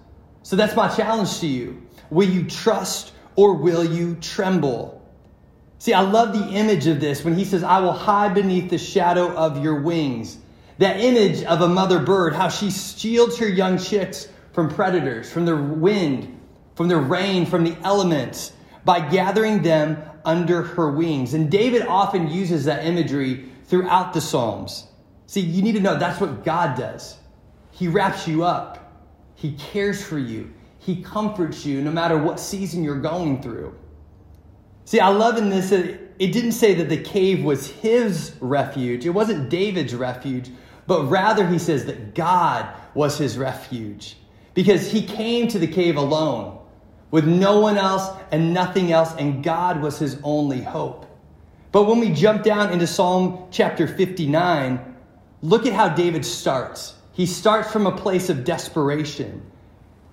So 0.42 0.56
that's 0.56 0.74
my 0.74 0.88
challenge 0.88 1.38
to 1.40 1.46
you. 1.46 1.86
Will 2.10 2.28
you 2.28 2.44
trust 2.44 3.12
or 3.36 3.54
will 3.54 3.84
you 3.84 4.16
tremble? 4.16 5.00
See, 5.78 5.92
I 5.92 6.00
love 6.00 6.32
the 6.32 6.46
image 6.48 6.86
of 6.86 7.00
this 7.00 7.24
when 7.24 7.34
he 7.34 7.44
says, 7.44 7.62
I 7.62 7.80
will 7.80 7.92
hide 7.92 8.34
beneath 8.34 8.70
the 8.70 8.78
shadow 8.78 9.32
of 9.32 9.62
your 9.62 9.80
wings. 9.80 10.38
That 10.78 11.00
image 11.00 11.42
of 11.44 11.60
a 11.60 11.68
mother 11.68 12.00
bird, 12.00 12.34
how 12.34 12.48
she 12.48 12.70
shields 12.70 13.38
her 13.38 13.48
young 13.48 13.78
chicks 13.78 14.28
from 14.52 14.68
predators, 14.68 15.30
from 15.30 15.44
the 15.44 15.56
wind, 15.56 16.40
from 16.74 16.88
the 16.88 16.96
rain, 16.96 17.46
from 17.46 17.64
the 17.64 17.76
elements, 17.82 18.52
by 18.84 19.00
gathering 19.00 19.62
them 19.62 20.02
under 20.24 20.62
her 20.62 20.90
wings. 20.90 21.34
And 21.34 21.50
David 21.50 21.82
often 21.82 22.28
uses 22.28 22.64
that 22.64 22.84
imagery 22.84 23.48
throughout 23.64 24.12
the 24.12 24.20
Psalms. 24.20 24.86
See, 25.26 25.40
you 25.40 25.62
need 25.62 25.72
to 25.72 25.80
know 25.80 25.96
that's 25.96 26.20
what 26.20 26.44
God 26.44 26.76
does. 26.76 27.16
He 27.70 27.88
wraps 27.88 28.28
you 28.28 28.44
up, 28.44 28.92
He 29.34 29.52
cares 29.52 30.04
for 30.04 30.18
you, 30.18 30.52
He 30.78 31.02
comforts 31.02 31.64
you 31.64 31.80
no 31.80 31.90
matter 31.90 32.18
what 32.18 32.38
season 32.38 32.84
you're 32.84 33.00
going 33.00 33.40
through. 33.40 33.74
See, 34.84 35.00
I 35.00 35.08
love 35.08 35.38
in 35.38 35.48
this 35.48 35.70
that 35.70 35.98
it 36.18 36.32
didn't 36.32 36.52
say 36.52 36.74
that 36.74 36.88
the 36.88 37.00
cave 37.00 37.42
was 37.44 37.68
his 37.68 38.34
refuge, 38.40 39.06
it 39.06 39.10
wasn't 39.10 39.48
David's 39.48 39.94
refuge, 39.94 40.50
but 40.86 41.04
rather 41.04 41.46
he 41.46 41.58
says 41.58 41.86
that 41.86 42.14
God 42.14 42.68
was 42.94 43.16
his 43.16 43.38
refuge 43.38 44.16
because 44.54 44.90
he 44.90 45.02
came 45.02 45.48
to 45.48 45.58
the 45.58 45.66
cave 45.66 45.96
alone 45.96 46.58
with 47.10 47.26
no 47.26 47.60
one 47.60 47.76
else 47.76 48.08
and 48.30 48.54
nothing 48.54 48.92
else, 48.92 49.14
and 49.18 49.44
God 49.44 49.82
was 49.82 49.98
his 49.98 50.18
only 50.22 50.62
hope. 50.62 51.06
But 51.70 51.84
when 51.84 52.00
we 52.00 52.10
jump 52.10 52.42
down 52.42 52.72
into 52.72 52.86
Psalm 52.86 53.48
chapter 53.50 53.86
59, 53.86 54.92
Look 55.42 55.66
at 55.66 55.72
how 55.72 55.88
David 55.88 56.24
starts. 56.24 56.94
He 57.12 57.26
starts 57.26 57.70
from 57.70 57.86
a 57.86 57.96
place 57.96 58.30
of 58.30 58.44
desperation. 58.44 59.42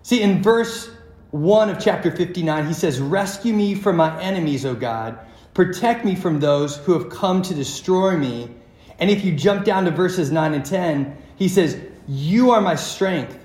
See, 0.01 0.21
in 0.21 0.41
verse 0.41 0.89
1 1.31 1.69
of 1.69 1.79
chapter 1.79 2.09
59, 2.09 2.65
he 2.65 2.73
says, 2.73 2.99
Rescue 2.99 3.53
me 3.53 3.75
from 3.75 3.95
my 3.95 4.19
enemies, 4.19 4.65
O 4.65 4.73
God. 4.73 5.19
Protect 5.53 6.03
me 6.03 6.15
from 6.15 6.39
those 6.39 6.77
who 6.77 6.93
have 6.93 7.11
come 7.11 7.43
to 7.43 7.53
destroy 7.53 8.17
me. 8.17 8.49
And 8.97 9.09
if 9.09 9.23
you 9.23 9.33
jump 9.33 9.65
down 9.65 9.85
to 9.85 9.91
verses 9.91 10.31
9 10.31 10.53
and 10.55 10.65
10, 10.65 11.15
he 11.35 11.47
says, 11.47 11.79
You 12.07 12.49
are 12.51 12.61
my 12.61 12.75
strength. 12.75 13.37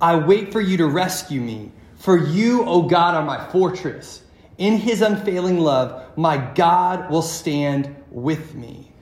I 0.00 0.16
wait 0.16 0.52
for 0.52 0.60
you 0.60 0.76
to 0.78 0.86
rescue 0.86 1.40
me. 1.40 1.72
For 1.96 2.18
you, 2.18 2.64
O 2.64 2.82
God, 2.82 3.14
are 3.14 3.24
my 3.24 3.50
fortress. 3.50 4.22
In 4.58 4.76
his 4.76 5.02
unfailing 5.02 5.58
love, 5.58 6.16
my 6.16 6.36
God 6.36 7.10
will 7.10 7.22
stand 7.22 7.94
with 8.10 8.54
me. 8.54 8.92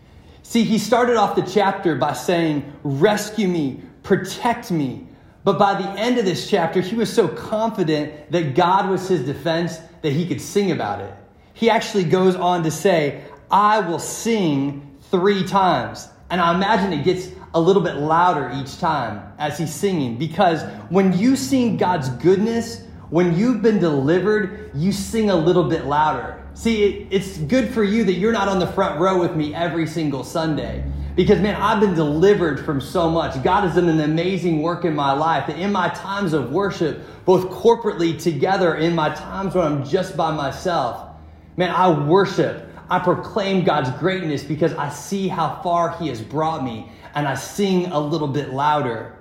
See, 0.42 0.64
he 0.64 0.78
started 0.78 1.16
off 1.16 1.36
the 1.36 1.42
chapter 1.42 1.94
by 1.94 2.12
saying, 2.12 2.72
Rescue 2.82 3.48
me, 3.48 3.82
protect 4.02 4.70
me. 4.70 5.06
But 5.42 5.58
by 5.58 5.80
the 5.80 5.88
end 5.90 6.18
of 6.18 6.24
this 6.24 6.48
chapter, 6.48 6.80
he 6.80 6.96
was 6.96 7.12
so 7.12 7.28
confident 7.28 8.30
that 8.32 8.54
God 8.54 8.88
was 8.88 9.08
his 9.08 9.24
defense 9.24 9.78
that 10.02 10.12
he 10.12 10.26
could 10.26 10.40
sing 10.40 10.70
about 10.70 11.00
it. 11.00 11.12
He 11.52 11.70
actually 11.70 12.04
goes 12.04 12.34
on 12.34 12.62
to 12.64 12.70
say, 12.70 13.22
I 13.50 13.80
will 13.80 13.98
sing 13.98 14.98
three 15.10 15.46
times. 15.46 16.08
And 16.30 16.40
I 16.40 16.54
imagine 16.54 16.92
it 16.92 17.04
gets 17.04 17.28
a 17.54 17.60
little 17.60 17.82
bit 17.82 17.96
louder 17.96 18.50
each 18.54 18.78
time 18.78 19.32
as 19.38 19.56
he's 19.56 19.72
singing 19.72 20.18
because 20.18 20.62
when 20.90 21.16
you 21.16 21.36
sing 21.36 21.76
God's 21.76 22.08
goodness, 22.10 22.82
when 23.10 23.36
you've 23.36 23.62
been 23.62 23.78
delivered, 23.78 24.70
you 24.74 24.90
sing 24.90 25.30
a 25.30 25.36
little 25.36 25.64
bit 25.64 25.86
louder. 25.86 26.42
See, 26.54 26.84
it, 26.84 27.08
it's 27.10 27.38
good 27.38 27.72
for 27.72 27.84
you 27.84 28.04
that 28.04 28.14
you're 28.14 28.32
not 28.32 28.48
on 28.48 28.58
the 28.58 28.66
front 28.66 29.00
row 29.00 29.20
with 29.20 29.36
me 29.36 29.54
every 29.54 29.86
single 29.86 30.24
Sunday. 30.24 30.84
Because, 31.16 31.40
man, 31.40 31.54
I've 31.54 31.78
been 31.80 31.94
delivered 31.94 32.64
from 32.64 32.80
so 32.80 33.08
much. 33.08 33.40
God 33.44 33.62
has 33.62 33.76
done 33.76 33.88
an 33.88 34.00
amazing 34.00 34.62
work 34.62 34.84
in 34.84 34.96
my 34.96 35.12
life. 35.12 35.46
That 35.46 35.58
in 35.58 35.70
my 35.70 35.88
times 35.90 36.32
of 36.32 36.50
worship, 36.50 37.02
both 37.24 37.50
corporately 37.50 38.20
together, 38.20 38.74
in 38.76 38.96
my 38.96 39.14
times 39.14 39.54
when 39.54 39.64
I'm 39.64 39.84
just 39.84 40.16
by 40.16 40.34
myself, 40.34 41.08
man, 41.56 41.70
I 41.70 41.88
worship. 41.88 42.68
I 42.90 42.98
proclaim 42.98 43.64
God's 43.64 43.90
greatness 43.98 44.42
because 44.42 44.74
I 44.74 44.90
see 44.90 45.28
how 45.28 45.60
far 45.62 45.96
He 45.98 46.08
has 46.08 46.20
brought 46.20 46.64
me, 46.64 46.90
and 47.14 47.26
I 47.26 47.34
sing 47.34 47.86
a 47.86 47.98
little 47.98 48.28
bit 48.28 48.50
louder. 48.50 49.18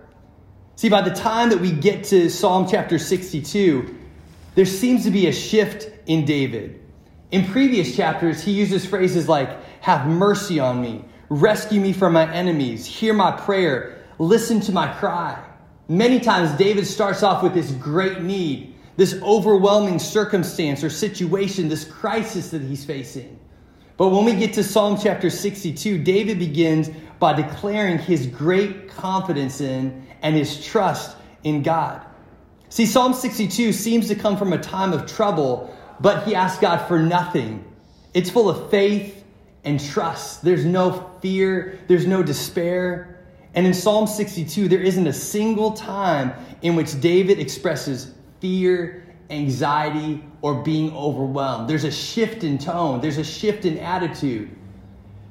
See, 0.76 0.90
by 0.90 1.02
the 1.02 1.14
time 1.14 1.50
that 1.50 1.60
we 1.60 1.72
get 1.72 2.04
to 2.06 2.30
Psalm 2.30 2.68
chapter 2.70 3.00
62, 3.00 3.96
there 4.56 4.66
seems 4.66 5.04
to 5.06 5.12
be 5.12 5.28
a 5.28 5.32
shift 5.32 5.90
in 6.08 6.26
David. 6.26 6.80
In 7.32 7.46
previous 7.48 7.96
chapters, 7.96 8.44
he 8.44 8.52
uses 8.52 8.86
phrases 8.86 9.30
like, 9.30 9.50
Have 9.82 10.08
mercy 10.08 10.60
on 10.60 10.82
me, 10.82 11.06
rescue 11.30 11.80
me 11.80 11.94
from 11.94 12.14
my 12.14 12.32
enemies, 12.34 12.86
hear 12.86 13.14
my 13.14 13.32
prayer, 13.32 14.04
listen 14.20 14.60
to 14.62 14.72
my 14.72 14.92
cry. 14.94 15.44
Many 15.88 16.20
times, 16.20 16.52
David 16.58 16.88
starts 16.88 17.24
off 17.24 17.44
with 17.44 17.54
this 17.54 17.72
great 17.72 18.22
need, 18.22 18.76
this 18.98 19.20
overwhelming 19.22 20.00
circumstance 20.00 20.84
or 20.84 20.90
situation, 20.90 21.70
this 21.70 21.86
crisis 21.86 22.52
that 22.52 22.62
he's 22.62 22.86
facing. 22.86 23.40
But 23.98 24.10
when 24.10 24.26
we 24.26 24.36
get 24.36 24.54
to 24.54 24.64
Psalm 24.64 24.98
chapter 25.02 25.30
62, 25.30 26.00
David 26.00 26.40
begins 26.40 26.90
by 27.20 27.34
declaring 27.34 28.00
his 28.00 28.28
great 28.28 28.90
confidence 28.90 29.62
in 29.62 30.06
and 30.22 30.36
his 30.36 30.66
trust 30.66 31.16
in 31.44 31.62
God. 31.62 32.02
See, 32.70 32.86
Psalm 32.86 33.14
62 33.14 33.72
seems 33.72 34.08
to 34.08 34.16
come 34.16 34.36
from 34.36 34.52
a 34.52 34.58
time 34.58 34.94
of 34.94 35.06
trouble 35.06 35.74
but 36.00 36.28
he 36.28 36.36
asks 36.36 36.60
God 36.60 36.86
for 36.88 37.00
nothing. 37.00 37.64
It's 38.14 38.30
full 38.30 38.50
of 38.50 38.70
faith 38.70 39.24
and 39.64 39.80
trust. 39.80 40.44
There's 40.44 40.66
no 40.66 41.12
fear, 41.22 41.80
there's 41.88 42.06
no 42.06 42.22
despair. 42.22 43.26
And 43.56 43.66
in 43.66 43.74
Psalm 43.74 44.08
62, 44.08 44.68
there 44.68 44.82
isn't 44.82 45.08
a 45.08 45.14
single 45.14 45.72
time 45.72 46.34
in 46.62 46.76
which 46.76 47.00
David 47.00 47.40
expresses 47.40 48.14
fear, 48.42 49.03
anxiety, 49.30 50.24
or 50.42 50.64
being 50.64 50.96
overwhelmed. 50.96 51.70
There's 51.70 51.84
a 51.84 51.92
shift 51.92 52.44
in 52.44 52.58
tone, 52.58 53.02
there's 53.02 53.18
a 53.18 53.24
shift 53.24 53.66
in 53.66 53.78
attitude. 53.80 54.50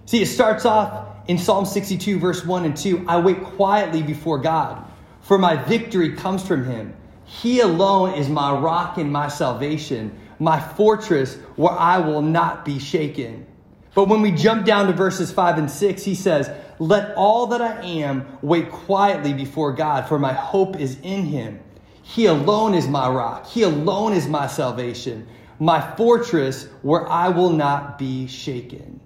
See, 0.06 0.22
it 0.22 0.26
starts 0.26 0.64
off 0.64 1.06
in 1.28 1.38
Psalm 1.38 1.64
62, 1.64 2.18
verse 2.18 2.44
1 2.44 2.64
and 2.64 2.76
2 2.76 3.06
I 3.08 3.20
wait 3.20 3.42
quietly 3.42 4.02
before 4.02 4.38
God, 4.38 4.84
for 5.20 5.38
my 5.38 5.56
victory 5.56 6.12
comes 6.14 6.46
from 6.46 6.64
him. 6.64 6.94
He 7.25 7.61
alone 7.61 8.14
is 8.14 8.28
my 8.28 8.52
rock 8.52 8.99
and 8.99 9.12
my 9.12 9.28
salvation 9.28 10.18
my 10.42 10.58
fortress 10.58 11.37
where 11.54 11.72
I 11.72 11.99
will 11.99 12.20
not 12.20 12.64
be 12.64 12.80
shaken. 12.80 13.46
But 13.94 14.08
when 14.08 14.22
we 14.22 14.32
jump 14.32 14.66
down 14.66 14.88
to 14.88 14.92
verses 14.92 15.30
5 15.30 15.58
and 15.58 15.70
6, 15.70 16.02
he 16.02 16.16
says, 16.16 16.50
Let 16.80 17.14
all 17.14 17.46
that 17.49 17.61
I 17.61 17.80
am 17.82 18.38
wait 18.42 18.70
quietly 18.70 19.32
before 19.34 19.72
God, 19.72 20.08
for 20.08 20.18
my 20.18 20.32
hope 20.32 20.80
is 20.80 20.99
in 21.02 21.26
him. 21.26 21.61
He 22.02 22.26
alone 22.26 22.75
is 22.75 22.88
my 22.88 23.09
rock, 23.09 23.47
he 23.47 23.62
alone 23.62 24.12
is 24.12 24.26
my 24.28 24.47
salvation, 24.47 25.26
my 25.59 25.80
fortress 25.97 26.66
where 26.82 27.09
I 27.09 27.28
will 27.28 27.50
not 27.50 27.99
be 27.99 28.26
shaken. 28.26 29.00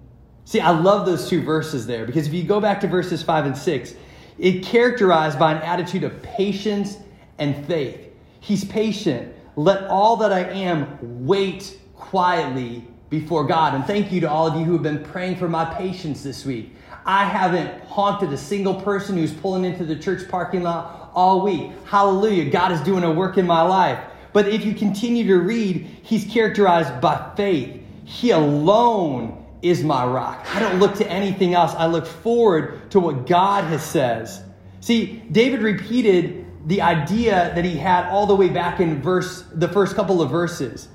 See, 0.45 0.59
I 0.59 0.71
love 0.71 1.05
those 1.05 1.29
two 1.29 1.43
verses 1.43 1.85
there 1.85 2.05
because 2.05 2.27
if 2.27 2.33
you 2.33 2.43
go 2.43 2.59
back 2.59 2.79
to 2.81 2.87
verses 2.87 3.21
5 3.21 3.47
and 3.47 3.57
6, 3.57 3.93
it 4.39 4.63
characterized 4.63 5.37
by 5.37 5.53
an 5.53 5.61
attitude 5.61 6.03
of 6.03 6.21
patience 6.23 6.97
and 7.37 7.65
faith. 7.67 7.99
He's 8.39 8.63
patient. 8.65 9.33
Let 9.55 9.83
all 9.89 10.17
that 10.17 10.31
I 10.31 10.43
am 10.43 11.25
wait 11.25 11.79
quietly 11.95 12.87
before 13.09 13.45
God. 13.45 13.73
And 13.73 13.85
thank 13.85 14.11
you 14.11 14.21
to 14.21 14.29
all 14.29 14.47
of 14.47 14.55
you 14.55 14.63
who 14.63 14.73
have 14.73 14.83
been 14.83 15.03
praying 15.03 15.37
for 15.37 15.49
my 15.49 15.65
patience 15.75 16.23
this 16.23 16.45
week. 16.45 16.75
I 17.05 17.25
haven't 17.25 17.83
haunted 17.85 18.31
a 18.33 18.37
single 18.37 18.81
person 18.81 19.17
who's 19.17 19.33
pulling 19.33 19.65
into 19.65 19.85
the 19.85 19.95
church 19.95 20.27
parking 20.29 20.63
lot 20.63 21.06
all 21.17 21.41
week. 21.41 21.71
Hallelujah. 21.85 22.47
God 22.51 22.71
is 22.71 22.79
doing 22.81 23.03
a 23.03 23.11
work 23.11 23.39
in 23.39 23.47
my 23.47 23.63
life. 23.63 23.99
But 24.33 24.47
if 24.47 24.63
you 24.63 24.75
continue 24.75 25.25
to 25.25 25.39
read, 25.39 25.89
he's 26.03 26.31
characterized 26.31 27.01
by 27.01 27.31
faith. 27.35 27.81
He 28.05 28.29
alone 28.29 29.43
is 29.63 29.83
my 29.83 30.05
rock. 30.05 30.45
I 30.53 30.59
don't 30.59 30.77
look 30.79 30.93
to 30.97 31.11
anything 31.11 31.55
else. 31.55 31.73
I 31.73 31.87
look 31.87 32.05
forward 32.05 32.91
to 32.91 32.99
what 32.99 33.25
God 33.25 33.63
has 33.63 33.83
says. 33.83 34.43
See, 34.79 35.23
David 35.31 35.63
repeated 35.63 36.45
the 36.67 36.83
idea 36.83 37.51
that 37.55 37.65
he 37.65 37.77
had 37.77 38.07
all 38.09 38.27
the 38.27 38.35
way 38.35 38.49
back 38.49 38.79
in 38.79 39.01
verse 39.01 39.43
the 39.51 39.67
first 39.67 39.95
couple 39.95 40.21
of 40.21 40.29
verses. 40.29 40.87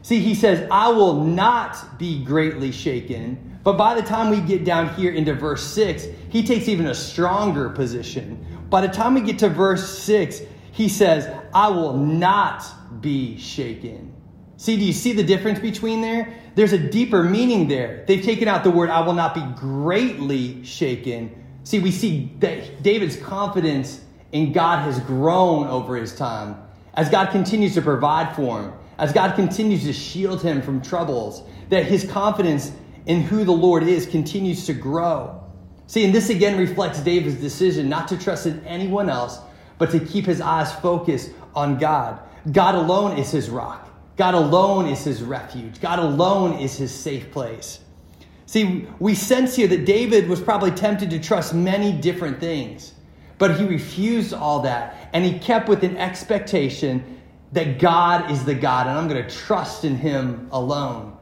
See, 0.00 0.20
he 0.20 0.34
says, 0.34 0.66
I 0.70 0.88
will 0.88 1.22
not 1.22 1.98
be 1.98 2.24
greatly 2.24 2.72
shaken. 2.72 3.58
But 3.62 3.76
by 3.76 3.94
the 3.94 4.02
time 4.02 4.30
we 4.30 4.40
get 4.40 4.64
down 4.64 4.94
here 4.94 5.12
into 5.12 5.34
verse 5.34 5.62
6, 5.66 6.06
he 6.30 6.44
takes 6.44 6.68
even 6.68 6.86
a 6.86 6.94
stronger 6.94 7.68
position. 7.68 8.46
By 8.68 8.80
the 8.80 8.88
time 8.88 9.14
we 9.14 9.20
get 9.20 9.38
to 9.40 9.48
verse 9.48 9.98
6, 10.00 10.42
he 10.72 10.88
says, 10.88 11.28
I 11.54 11.68
will 11.68 11.96
not 11.96 12.64
be 13.00 13.38
shaken. 13.38 14.12
See, 14.58 14.76
do 14.76 14.84
you 14.84 14.92
see 14.92 15.12
the 15.12 15.22
difference 15.22 15.58
between 15.58 16.00
there? 16.00 16.34
There's 16.54 16.72
a 16.72 16.78
deeper 16.78 17.22
meaning 17.22 17.68
there. 17.68 18.04
They've 18.06 18.24
taken 18.24 18.48
out 18.48 18.64
the 18.64 18.70
word, 18.70 18.90
I 18.90 19.00
will 19.00 19.12
not 19.12 19.34
be 19.34 19.44
greatly 19.54 20.64
shaken. 20.64 21.44
See, 21.64 21.78
we 21.78 21.90
see 21.90 22.32
that 22.38 22.82
David's 22.82 23.16
confidence 23.16 24.00
in 24.32 24.52
God 24.52 24.84
has 24.84 25.00
grown 25.00 25.66
over 25.66 25.96
his 25.96 26.14
time. 26.14 26.56
As 26.94 27.10
God 27.10 27.30
continues 27.30 27.74
to 27.74 27.82
provide 27.82 28.34
for 28.34 28.62
him, 28.62 28.72
as 28.98 29.12
God 29.12 29.34
continues 29.34 29.84
to 29.84 29.92
shield 29.92 30.42
him 30.42 30.62
from 30.62 30.80
troubles, 30.80 31.42
that 31.68 31.84
his 31.84 32.10
confidence 32.10 32.72
in 33.04 33.20
who 33.20 33.44
the 33.44 33.52
Lord 33.52 33.82
is 33.82 34.06
continues 34.06 34.64
to 34.66 34.72
grow. 34.72 35.35
See, 35.86 36.04
and 36.04 36.14
this 36.14 36.30
again 36.30 36.58
reflects 36.58 37.00
David's 37.00 37.36
decision 37.36 37.88
not 37.88 38.08
to 38.08 38.18
trust 38.18 38.46
in 38.46 38.64
anyone 38.64 39.08
else, 39.08 39.38
but 39.78 39.90
to 39.90 40.00
keep 40.00 40.26
his 40.26 40.40
eyes 40.40 40.72
focused 40.72 41.30
on 41.54 41.78
God. 41.78 42.20
God 42.52 42.74
alone 42.74 43.18
is 43.18 43.30
his 43.30 43.48
rock. 43.48 43.88
God 44.16 44.34
alone 44.34 44.86
is 44.86 45.04
his 45.04 45.22
refuge. 45.22 45.80
God 45.80 45.98
alone 45.98 46.54
is 46.54 46.76
his 46.76 46.92
safe 46.92 47.30
place. 47.30 47.80
See, 48.46 48.86
we 48.98 49.14
sense 49.14 49.56
here 49.56 49.68
that 49.68 49.84
David 49.84 50.28
was 50.28 50.40
probably 50.40 50.70
tempted 50.70 51.10
to 51.10 51.18
trust 51.18 51.52
many 51.52 51.92
different 51.92 52.40
things, 52.40 52.94
but 53.38 53.58
he 53.58 53.66
refused 53.66 54.32
all 54.32 54.60
that 54.60 55.10
and 55.12 55.24
he 55.24 55.38
kept 55.38 55.68
with 55.68 55.82
an 55.82 55.96
expectation 55.96 57.20
that 57.52 57.78
God 57.78 58.30
is 58.30 58.44
the 58.44 58.54
God 58.54 58.86
and 58.86 58.96
I'm 58.96 59.08
going 59.08 59.22
to 59.22 59.34
trust 59.34 59.84
in 59.84 59.96
him 59.96 60.48
alone. 60.52 61.16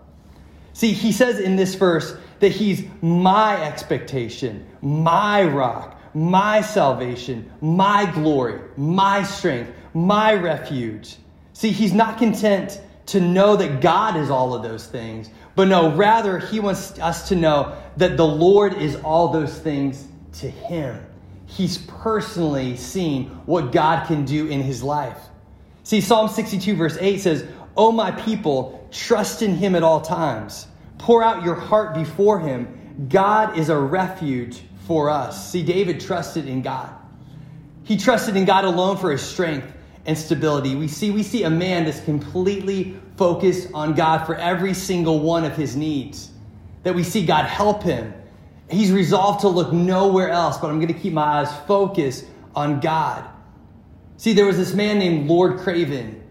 See, 0.75 0.93
he 0.93 1.13
says 1.13 1.39
in 1.39 1.57
this 1.57 1.77
verse 1.77 2.17
that 2.41 2.51
he's 2.51 2.85
my 3.01 3.63
expectation, 3.63 4.67
my 4.83 5.45
rock, 5.45 5.99
my 6.15 6.61
salvation, 6.61 7.51
my 7.61 8.11
glory, 8.13 8.61
my 8.77 9.23
strength, 9.23 9.73
my 9.95 10.35
refuge. 10.35 11.17
See, 11.53 11.71
he's 11.71 11.95
not 11.95 12.19
content 12.19 12.81
to 13.07 13.21
know 13.21 13.55
that 13.57 13.81
God 13.81 14.17
is 14.17 14.31
all 14.31 14.53
of 14.53 14.65
those 14.65 14.87
things, 14.87 15.31
but 15.55 15.69
no, 15.69 15.95
rather, 15.95 16.41
he 16.41 16.59
wants 16.59 16.99
us 16.99 17.29
to 17.29 17.37
know 17.37 17.77
that 17.97 18.17
the 18.17 18.27
Lord 18.27 18.75
is 18.75 18.97
all 18.97 19.29
those 19.29 19.57
things 19.57 20.09
to 20.35 20.51
him. 20.51 21.05
He's 21.47 21.79
personally 21.79 22.77
seen 22.77 23.27
what 23.47 23.71
God 23.71 24.09
can 24.09 24.25
do 24.25 24.49
in 24.49 24.61
his 24.61 24.83
life. 24.83 25.19
See, 25.85 26.01
Psalm 26.01 26.29
62, 26.29 26.75
verse 26.75 26.99
8 27.01 27.21
says, 27.21 27.47
O 27.77 27.93
my 27.93 28.11
people, 28.11 28.84
trust 28.95 29.43
in 29.43 29.57
him 29.57 29.75
at 29.75 29.83
all 29.83 30.01
times. 30.01 30.67
Pour 30.99 31.23
out 31.23 31.45
your 31.45 31.57
heart 31.57 31.95
before 31.95 32.39
him. 32.41 33.07
God 33.09 33.59
is 33.59 33.69
a 33.69 33.77
refuge 33.77 34.63
for 34.87 35.11
us. 35.11 35.51
See, 35.51 35.63
David 35.63 36.01
trusted 36.01 36.47
in 36.47 36.63
God. 36.63 36.95
He 37.83 37.97
trusted 37.99 38.37
in 38.37 38.45
God 38.45 38.65
alone 38.65 38.97
for 38.97 39.11
his 39.11 39.21
strength 39.21 39.71
and 40.07 40.17
stability. 40.17 40.75
We 40.75 40.89
see, 40.89 41.11
we 41.11 41.23
see 41.23 41.43
a 41.43 41.51
man 41.51 41.85
that's 41.85 42.01
completely 42.01 42.97
focused 43.17 43.69
on 43.75 43.95
God 43.95 44.25
for 44.25 44.37
every 44.37 44.75
single 44.75 45.21
one 45.21 45.45
of 45.45 45.57
his 45.57 45.77
needs. 45.77 46.31
That 46.85 46.95
we 46.95 47.03
see 47.03 47.27
God 47.27 47.47
help 47.47 47.83
him. 47.83 48.15
He's 48.71 48.93
resolved 48.93 49.41
to 49.41 49.49
look 49.49 49.73
nowhere 49.73 50.31
else, 50.31 50.59
but 50.59 50.69
I'm 50.69 50.77
going 50.81 50.93
to 50.93 50.99
keep 50.99 51.13
my 51.13 51.41
eyes 51.41 51.53
focused 51.67 52.25
on 52.55 52.81
God. 52.81 53.25
See, 54.17 54.33
there 54.33 54.47
was 54.47 54.57
this 54.57 54.73
man 54.73 54.99
named 54.99 55.29
Lord 55.29 55.59
Craven 55.59 56.24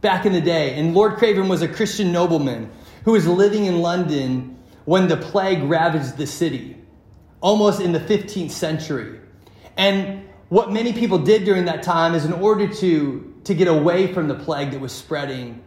back 0.00 0.26
in 0.26 0.32
the 0.32 0.40
day, 0.40 0.74
and 0.74 0.94
Lord 0.94 1.16
Craven 1.16 1.48
was 1.48 1.62
a 1.62 1.68
Christian 1.68 2.12
nobleman 2.12 2.70
who 3.04 3.12
was 3.12 3.26
living 3.26 3.66
in 3.66 3.80
London 3.80 4.58
when 4.84 5.08
the 5.08 5.16
plague 5.16 5.62
ravaged 5.64 6.16
the 6.16 6.26
city, 6.26 6.76
almost 7.40 7.80
in 7.80 7.92
the 7.92 8.00
15th 8.00 8.50
century. 8.50 9.20
And 9.76 10.28
what 10.48 10.72
many 10.72 10.92
people 10.92 11.18
did 11.18 11.44
during 11.44 11.64
that 11.66 11.82
time 11.82 12.14
is 12.14 12.24
in 12.24 12.32
order 12.32 12.66
to, 12.66 13.34
to 13.44 13.54
get 13.54 13.68
away 13.68 14.12
from 14.12 14.28
the 14.28 14.34
plague 14.34 14.72
that 14.72 14.80
was 14.80 14.92
spreading, 14.92 15.62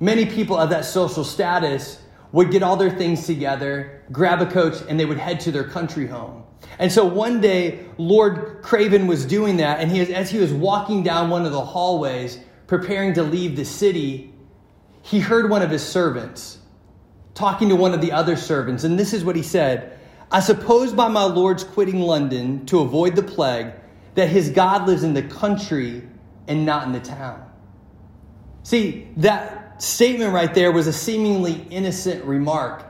many 0.00 0.26
people 0.26 0.56
of 0.56 0.70
that 0.70 0.84
social 0.84 1.24
status 1.24 2.00
would 2.32 2.50
get 2.50 2.62
all 2.62 2.76
their 2.76 2.90
things 2.90 3.26
together, 3.26 4.02
grab 4.12 4.42
a 4.42 4.46
coach, 4.46 4.74
and 4.88 5.00
they 5.00 5.06
would 5.06 5.18
head 5.18 5.40
to 5.40 5.50
their 5.50 5.64
country 5.64 6.06
home. 6.06 6.44
And 6.78 6.92
so 6.92 7.04
one 7.04 7.40
day, 7.40 7.86
Lord 7.96 8.62
Craven 8.62 9.06
was 9.06 9.24
doing 9.24 9.56
that, 9.58 9.80
and 9.80 9.90
he 9.90 10.14
as 10.14 10.30
he 10.30 10.38
was 10.38 10.52
walking 10.52 11.02
down 11.02 11.30
one 11.30 11.46
of 11.46 11.52
the 11.52 11.64
hallways, 11.64 12.38
preparing 12.68 13.14
to 13.14 13.24
leave 13.24 13.56
the 13.56 13.64
city, 13.64 14.32
he 15.02 15.18
heard 15.18 15.50
one 15.50 15.62
of 15.62 15.70
his 15.70 15.82
servants 15.82 16.58
talking 17.34 17.68
to 17.70 17.76
one 17.76 17.94
of 17.94 18.00
the 18.00 18.12
other 18.12 18.36
servants, 18.36 18.84
and 18.84 18.98
this 18.98 19.12
is 19.12 19.24
what 19.24 19.34
he 19.34 19.42
said 19.42 19.98
I 20.30 20.40
suppose 20.40 20.92
by 20.92 21.08
my 21.08 21.24
Lord's 21.24 21.64
quitting 21.64 22.00
London 22.00 22.66
to 22.66 22.80
avoid 22.80 23.16
the 23.16 23.22
plague, 23.22 23.72
that 24.14 24.28
his 24.28 24.50
God 24.50 24.86
lives 24.86 25.02
in 25.02 25.14
the 25.14 25.22
country 25.22 26.02
and 26.46 26.66
not 26.66 26.86
in 26.86 26.92
the 26.92 27.00
town. 27.00 27.50
See, 28.62 29.08
that 29.16 29.82
statement 29.82 30.34
right 30.34 30.52
there 30.54 30.70
was 30.70 30.86
a 30.86 30.92
seemingly 30.92 31.66
innocent 31.70 32.24
remark, 32.24 32.84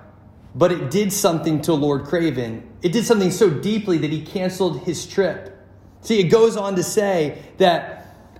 but 0.56 0.72
it 0.72 0.90
did 0.90 1.12
something 1.12 1.60
to 1.62 1.74
Lord 1.74 2.06
Craven. 2.06 2.68
It 2.82 2.90
did 2.90 3.04
something 3.04 3.30
so 3.30 3.48
deeply 3.48 3.98
that 3.98 4.10
he 4.10 4.22
canceled 4.22 4.80
his 4.80 5.06
trip. 5.06 5.56
See, 6.00 6.18
it 6.18 6.24
goes 6.24 6.56
on 6.56 6.74
to 6.74 6.82
say 6.82 7.40
that 7.58 7.97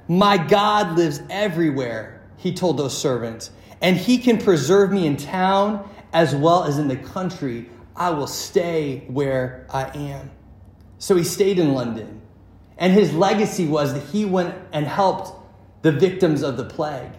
my 0.09 0.39
God 0.39 0.97
lives 0.97 1.21
everywhere, 1.29 2.23
he 2.37 2.53
told 2.55 2.79
those 2.79 2.97
servants, 2.97 3.51
and 3.81 3.97
he 3.97 4.19
can 4.19 4.39
preserve 4.39 4.91
me 4.91 5.07
in 5.07 5.17
town 5.17 5.89
as 6.13 6.35
well 6.35 6.65
as 6.65 6.79
in 6.79 6.89
the 6.89 6.97
country. 6.97 7.69
I 7.95 8.11
will 8.11 8.27
stay 8.27 9.05
where 9.09 9.67
I 9.71 9.85
am. 9.97 10.31
So 10.99 11.15
he 11.17 11.25
stayed 11.25 11.59
in 11.59 11.75
London. 11.75 12.23
And 12.79 12.93
his 12.93 13.13
legacy 13.13 13.67
was 13.67 13.93
that 13.95 14.05
he 14.05 14.25
went 14.25 14.55
and 14.73 14.87
helped 14.87 15.33
the 15.83 15.93
victims 15.93 16.43
of 16.43 16.57
the 16.57 16.65
plague. 16.65 17.13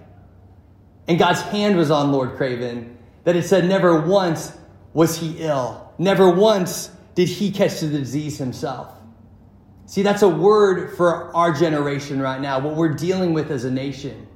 And 1.07 1.19
God's 1.19 1.41
hand 1.41 1.77
was 1.77 1.91
on 1.91 2.11
Lord 2.11 2.37
Craven, 2.37 2.97
that 3.23 3.35
it 3.35 3.43
said 3.43 3.65
never 3.65 4.01
once 4.01 4.53
was 4.93 5.17
he 5.17 5.39
ill, 5.39 5.93
never 5.97 6.29
once 6.29 6.91
did 7.15 7.27
he 7.27 7.51
catch 7.51 7.81
the 7.81 7.87
disease 7.87 8.37
himself. 8.37 8.93
See, 9.89 10.03
that's 10.03 10.21
a 10.21 10.29
word 10.29 10.95
for 10.95 11.35
our 11.35 11.51
generation 11.51 12.21
right 12.21 12.39
now, 12.39 12.59
what 12.59 12.75
we're 12.75 12.93
dealing 12.93 13.33
with 13.33 13.49
as 13.49 13.63
a 13.63 13.71
nation. 13.71 14.27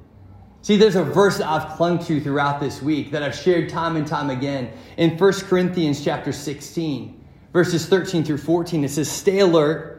See, 0.62 0.76
there's 0.76 0.96
a 0.96 1.04
verse 1.04 1.38
that 1.38 1.48
I've 1.48 1.76
clung 1.76 2.04
to 2.06 2.20
throughout 2.20 2.58
this 2.58 2.82
week 2.82 3.12
that 3.12 3.22
I've 3.22 3.36
shared 3.36 3.68
time 3.68 3.94
and 3.94 4.04
time 4.04 4.30
again 4.30 4.72
in 4.96 5.16
1 5.16 5.32
Corinthians 5.42 6.04
chapter 6.04 6.32
16, 6.32 7.24
verses 7.52 7.86
13 7.86 8.24
through 8.24 8.38
14. 8.38 8.82
It 8.82 8.90
says, 8.90 9.08
Stay 9.08 9.38
alert 9.38 9.94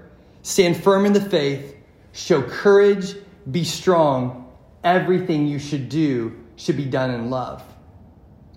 Stand 0.46 0.84
firm 0.84 1.08
in 1.08 1.14
the 1.14 1.22
faith, 1.22 1.76
show 2.12 2.44
courage, 2.44 3.16
be 3.50 3.64
strong. 3.64 4.54
Everything 4.84 5.48
you 5.48 5.58
should 5.58 5.90
do 5.90 6.38
should 6.56 6.78
be 6.78 6.86
done 6.86 7.10
in 7.10 7.32
love. 7.32 7.64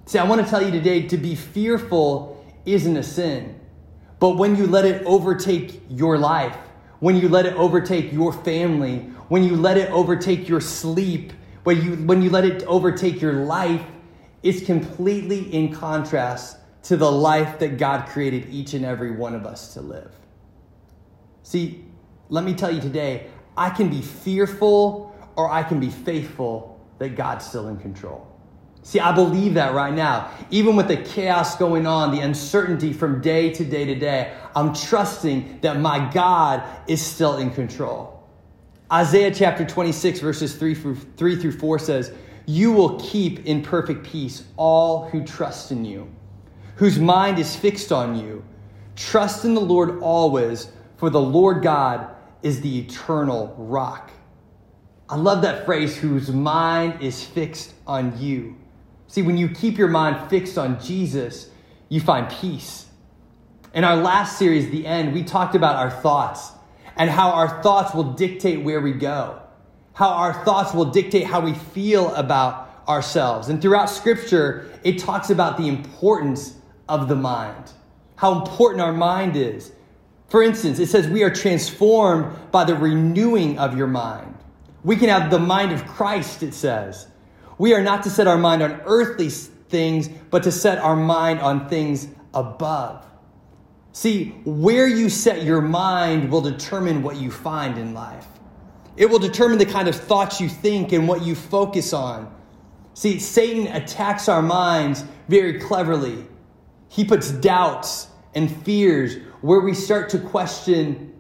See, 0.05 0.19
I 0.19 0.25
want 0.25 0.45
to 0.45 0.51
tell 0.51 0.63
you 0.63 0.71
today 0.71 1.07
to 1.07 1.17
be 1.17 1.35
fearful 1.35 2.45
isn't 2.67 2.95
a 2.95 3.03
sin. 3.03 3.59
But 4.19 4.37
when 4.37 4.55
you 4.55 4.67
let 4.67 4.85
it 4.85 5.03
overtake 5.07 5.81
your 5.89 6.19
life, 6.19 6.59
when 7.01 7.17
you 7.17 7.29
let 7.29 7.47
it 7.47 7.55
overtake 7.55 8.13
your 8.13 8.33
family, 8.33 8.99
when 9.29 9.45
you 9.45 9.57
let 9.57 9.77
it 9.77 9.91
overtake 9.91 10.49
your 10.49 10.61
sleep, 10.61 11.33
when 11.65 11.83
you, 11.83 11.97
when 12.07 12.23
you 12.23 12.31
let 12.31 12.45
it 12.45 12.63
overtake 12.65 13.21
your 13.21 13.45
life, 13.45 13.83
it's 14.43 14.65
completely 14.65 15.53
in 15.53 15.73
contrast 15.73 16.59
to 16.85 16.97
the 16.97 17.11
life 17.11 17.59
that 17.59 17.77
God 17.77 18.09
created 18.09 18.49
each 18.51 18.75
and 18.75 18.85
every 18.85 19.11
one 19.11 19.35
of 19.35 19.47
us 19.47 19.75
to 19.75 19.81
live. 19.81 20.13
See, 21.43 21.85
let 22.29 22.45
me 22.45 22.55
tell 22.55 22.71
you 22.71 22.81
today, 22.81 23.27
I 23.57 23.71
can 23.71 23.89
be 23.89 24.03
fearful 24.03 25.15
or 25.37 25.51
I 25.51 25.63
can 25.63 25.81
be 25.81 25.91
faithful 25.91 26.81
that 26.99 27.11
God's 27.11 27.47
still 27.47 27.69
in 27.69 27.79
control. 27.79 28.28
See, 28.89 29.01
I 29.01 29.13
believe 29.13 29.53
that 29.53 29.75
right 29.75 29.93
now. 29.93 30.31
Even 30.51 30.75
with 30.75 30.89
the 30.89 30.97
chaos 30.97 31.59
going 31.59 31.87
on, 31.87 32.11
the 32.11 32.21
uncertainty 32.23 32.95
from 32.95 33.21
day 33.21 33.53
to 33.53 33.63
day 33.63 33.85
to 33.85 33.95
day, 33.95 34.35
I'm 34.57 34.75
trusting 34.75 35.59
that 35.61 35.79
my 35.79 36.11
God 36.11 36.63
is 36.87 37.05
still 37.05 37.37
in 37.37 37.51
control. 37.51 38.27
Isaiah 38.91 39.31
chapter 39.31 39.67
26, 39.67 40.21
verses 40.21 40.55
3 40.57 40.75
through, 40.75 40.95
3 40.95 41.37
through 41.37 41.53
4 41.53 41.79
says, 41.79 42.15
You 42.47 42.73
will 42.73 42.99
keep 42.99 43.45
in 43.45 43.61
perfect 43.61 44.07
peace 44.07 44.45
all 44.57 45.07
who 45.11 45.23
trust 45.23 45.71
in 45.71 45.85
you, 45.85 46.11
whose 46.77 46.99
mind 46.99 47.39
is 47.39 47.55
fixed 47.55 47.93
on 47.93 48.19
you. 48.19 48.43
Trust 48.97 49.45
in 49.45 49.53
the 49.53 49.61
Lord 49.61 50.01
always 50.01 50.73
for 50.97 51.11
the 51.11 51.21
Lord 51.21 51.63
God 51.63 52.09
is 52.43 52.63
the 52.63 52.79
eternal 52.79 53.55
rock. 53.59 54.13
I 55.11 55.17
love 55.17 55.43
that 55.43 55.67
phrase, 55.67 55.95
whose 55.95 56.31
mind 56.31 57.03
is 57.03 57.23
fixed 57.23 57.75
on 57.87 58.19
you. 58.19 58.57
See, 59.09 59.23
when 59.23 59.37
you 59.37 59.49
keep 59.49 59.77
your 59.77 59.89
mind 59.89 60.31
fixed 60.31 60.57
on 60.57 60.81
Jesus, 60.81 61.51
you 61.89 62.01
find 62.01 62.31
peace. 62.31 62.87
In 63.75 63.83
our 63.83 63.97
last 63.97 64.39
series, 64.39 64.71
The 64.71 64.87
End, 64.87 65.13
we 65.13 65.25
talked 65.25 65.55
about 65.55 65.77
our 65.77 65.91
thoughts 65.91 66.53
and 66.97 67.11
how 67.11 67.31
our 67.31 67.63
thoughts 67.63 67.95
will 67.95 68.13
dictate 68.13 68.63
where 68.63 68.81
we 68.81 68.93
go, 68.93 69.41
how 69.95 70.11
our 70.11 70.45
thoughts 70.45 70.73
will 70.73 70.87
dictate 70.87 71.25
how 71.25 71.41
we 71.41 71.55
feel 71.55 72.15
about 72.15 72.71
ourselves. 72.87 73.49
And 73.49 73.61
throughout 73.61 73.87
Scripture, 73.87 74.71
it 74.85 74.99
talks 74.99 75.31
about 75.31 75.57
the 75.57 75.69
importance 75.69 76.55
of 76.89 77.09
the 77.09 77.17
mind, 77.17 77.73
how 78.17 78.41
important 78.41 78.81
our 78.83 78.93
mind 78.93 79.37
is, 79.37 79.73
for 80.29 80.43
instance, 80.43 80.79
it 80.79 80.89
says 80.89 81.09
we 81.09 81.23
are 81.23 81.31
transformed 81.31 82.51
by 82.51 82.65
the 82.65 82.75
renewing 82.75 83.59
of 83.59 83.77
your 83.77 83.87
mind. 83.87 84.35
We 84.85 84.97
can 84.97 85.09
have 85.09 85.31
the 85.31 85.39
mind 85.39 85.73
of 85.73 85.87
Christ, 85.87 86.43
it 86.43 86.53
says. 86.53 87.07
We 87.59 87.75
are 87.75 87.83
not 87.83 88.03
to 88.05 88.11
set 88.11 88.27
our 88.27 88.39
mind 88.39 88.63
on 88.63 88.81
earthly 88.85 89.29
things, 89.29 90.09
but 90.09 90.43
to 90.45 90.53
set 90.53 90.79
our 90.79 90.97
mind 90.97 91.41
on 91.41 91.69
things 91.69 92.09
above. 92.33 93.05
See, 93.93 94.31
where 94.45 94.87
you 94.87 95.11
set 95.11 95.43
your 95.43 95.61
mind 95.61 96.31
will 96.31 96.41
determine 96.41 97.03
what 97.03 97.17
you 97.17 97.31
find 97.31 97.77
in 97.79 97.95
life. 97.95 98.27
It 98.97 99.11
will 99.11 99.19
determine 99.19 99.59
the 99.59 99.67
kind 99.67 99.89
of 99.89 99.95
thoughts 99.95 100.41
you 100.41 100.49
think 100.49 100.93
and 100.93 101.07
what 101.09 101.23
you 101.23 101.35
focus 101.35 101.93
on. 101.93 102.35
See, 102.95 103.19
Satan 103.19 103.69
attacks 103.69 104.29
our 104.29 104.43
minds 104.43 105.05
very 105.29 105.61
cleverly. 105.61 106.27
He 106.89 107.05
puts 107.05 107.31
doubts 107.31 108.09
and 108.35 108.51
fears 108.65 109.17
where 109.41 109.61
we 109.61 109.75
start 109.75 110.11
to 110.11 110.19
question 110.19 111.13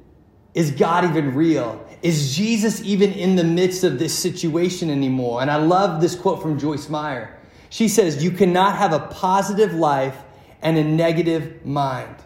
is 0.54 0.70
God 0.70 1.04
even 1.04 1.34
real? 1.34 1.84
Is 2.02 2.36
Jesus 2.36 2.82
even 2.82 3.12
in 3.12 3.36
the 3.36 3.44
midst 3.44 3.84
of 3.84 3.98
this 3.98 4.16
situation 4.16 4.90
anymore? 4.90 5.42
And 5.42 5.50
I 5.50 5.56
love 5.56 6.00
this 6.00 6.14
quote 6.14 6.40
from 6.40 6.58
Joyce 6.58 6.88
Meyer. 6.88 7.38
She 7.70 7.88
says, 7.88 8.22
You 8.22 8.30
cannot 8.30 8.76
have 8.76 8.92
a 8.92 9.00
positive 9.00 9.74
life 9.74 10.16
and 10.62 10.76
a 10.78 10.84
negative 10.84 11.64
mind. 11.64 12.16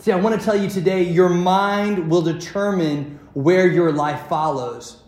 See, 0.00 0.12
I 0.12 0.16
want 0.16 0.38
to 0.38 0.44
tell 0.44 0.56
you 0.56 0.70
today 0.70 1.02
your 1.02 1.28
mind 1.28 2.10
will 2.10 2.22
determine 2.22 3.18
where 3.34 3.66
your 3.66 3.90
life 3.92 4.28
follows. 4.28 5.02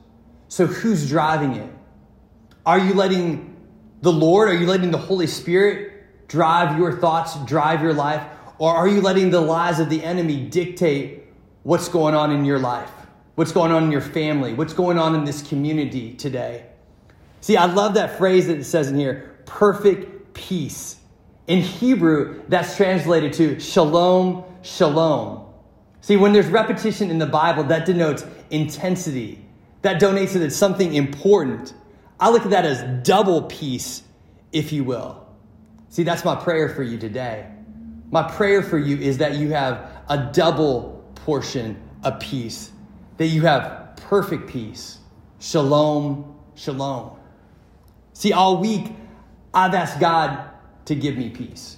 So, 0.49 0.67
who's 0.67 1.09
driving 1.09 1.55
it? 1.55 1.73
Are 2.67 2.79
you 2.79 2.95
letting 2.95 3.57
the 4.03 4.13
Lord, 4.13 4.49
are 4.49 4.55
you 4.55 4.67
letting 4.67 4.91
the 4.91 4.99
Holy 4.99 5.27
Spirit 5.27 6.29
drive 6.29 6.77
your 6.79 6.99
thoughts, 6.99 7.37
drive 7.45 7.83
your 7.83 7.95
life? 7.95 8.27
Or 8.59 8.75
are 8.75 8.89
you 8.89 9.01
letting 9.01 9.31
the 9.31 9.41
lies 9.41 9.79
of 9.79 9.89
the 9.89 10.03
enemy 10.03 10.47
dictate 10.47 11.20
what's 11.63 11.89
going 11.89 12.15
on 12.15 12.33
in 12.33 12.45
your 12.45 12.59
life? 12.59 12.91
What's 13.35 13.53
going 13.53 13.73
on 13.73 13.85
in 13.85 13.93
your 13.93 14.01
family? 14.01 14.55
What's 14.55 14.75
going 14.75 14.99
on 14.99 15.15
in 15.15 15.25
this 15.25 15.47
community 15.49 16.15
today? 16.15 16.67
See, 17.41 17.57
I 17.57 17.67
love 17.67 17.95
that 17.95 18.19
phrase 18.19 18.47
that 18.49 18.59
it 18.59 18.65
says 18.65 18.89
in 18.89 18.97
here 18.97 19.39
perfect 19.47 20.35
peace. 20.35 20.97
In 21.47 21.61
Hebrew, 21.61 22.43
that's 22.49 22.77
translated 22.77 23.33
to 23.35 23.59
shalom, 23.59 24.45
shalom. 24.63 25.47
See, 26.03 26.17
when 26.17 26.33
there's 26.33 26.47
repetition 26.47 27.11
in 27.11 27.19
the 27.19 27.27
Bible, 27.27 27.65
that 27.65 27.87
denotes 27.87 28.25
intensity. 28.51 29.45
That 29.83 29.99
denotes 29.99 30.35
that 30.35 30.43
it's 30.43 30.57
something 30.57 30.95
important. 30.95 31.75
I 32.19 32.31
look 32.31 32.45
at 32.45 32.51
that 32.51 32.65
as 32.65 33.05
double 33.05 33.43
peace, 33.43 34.03
if 34.53 34.73
you 34.73 34.85
will. 34.85 35.27
See, 35.89 36.03
that's 36.03 36.25
my 36.25 36.37
prayer 36.37 36.69
for 36.69 36.83
you 36.83 36.99
today. 36.99 37.51
My 38.11 38.23
prayer 38.23 38.63
for 38.63 38.79
you 38.79 38.97
is 38.97 39.19
that 39.19 39.37
you 39.37 39.51
have 39.51 39.91
a 40.09 40.31
double 40.33 41.00
portion 41.25 41.81
of 42.03 42.19
peace, 42.21 42.73
that 43.17 43.27
you 43.27 43.43
have 43.43 43.97
perfect 44.09 44.49
peace. 44.49 44.99
Shalom, 45.39 46.37
shalom. 46.55 47.19
See, 48.13 48.33
all 48.33 48.59
week, 48.59 48.93
I've 49.53 49.75
asked 49.75 50.01
God 50.01 50.51
to 50.87 50.95
give 50.95 51.17
me 51.17 51.31
peace. 51.31 51.77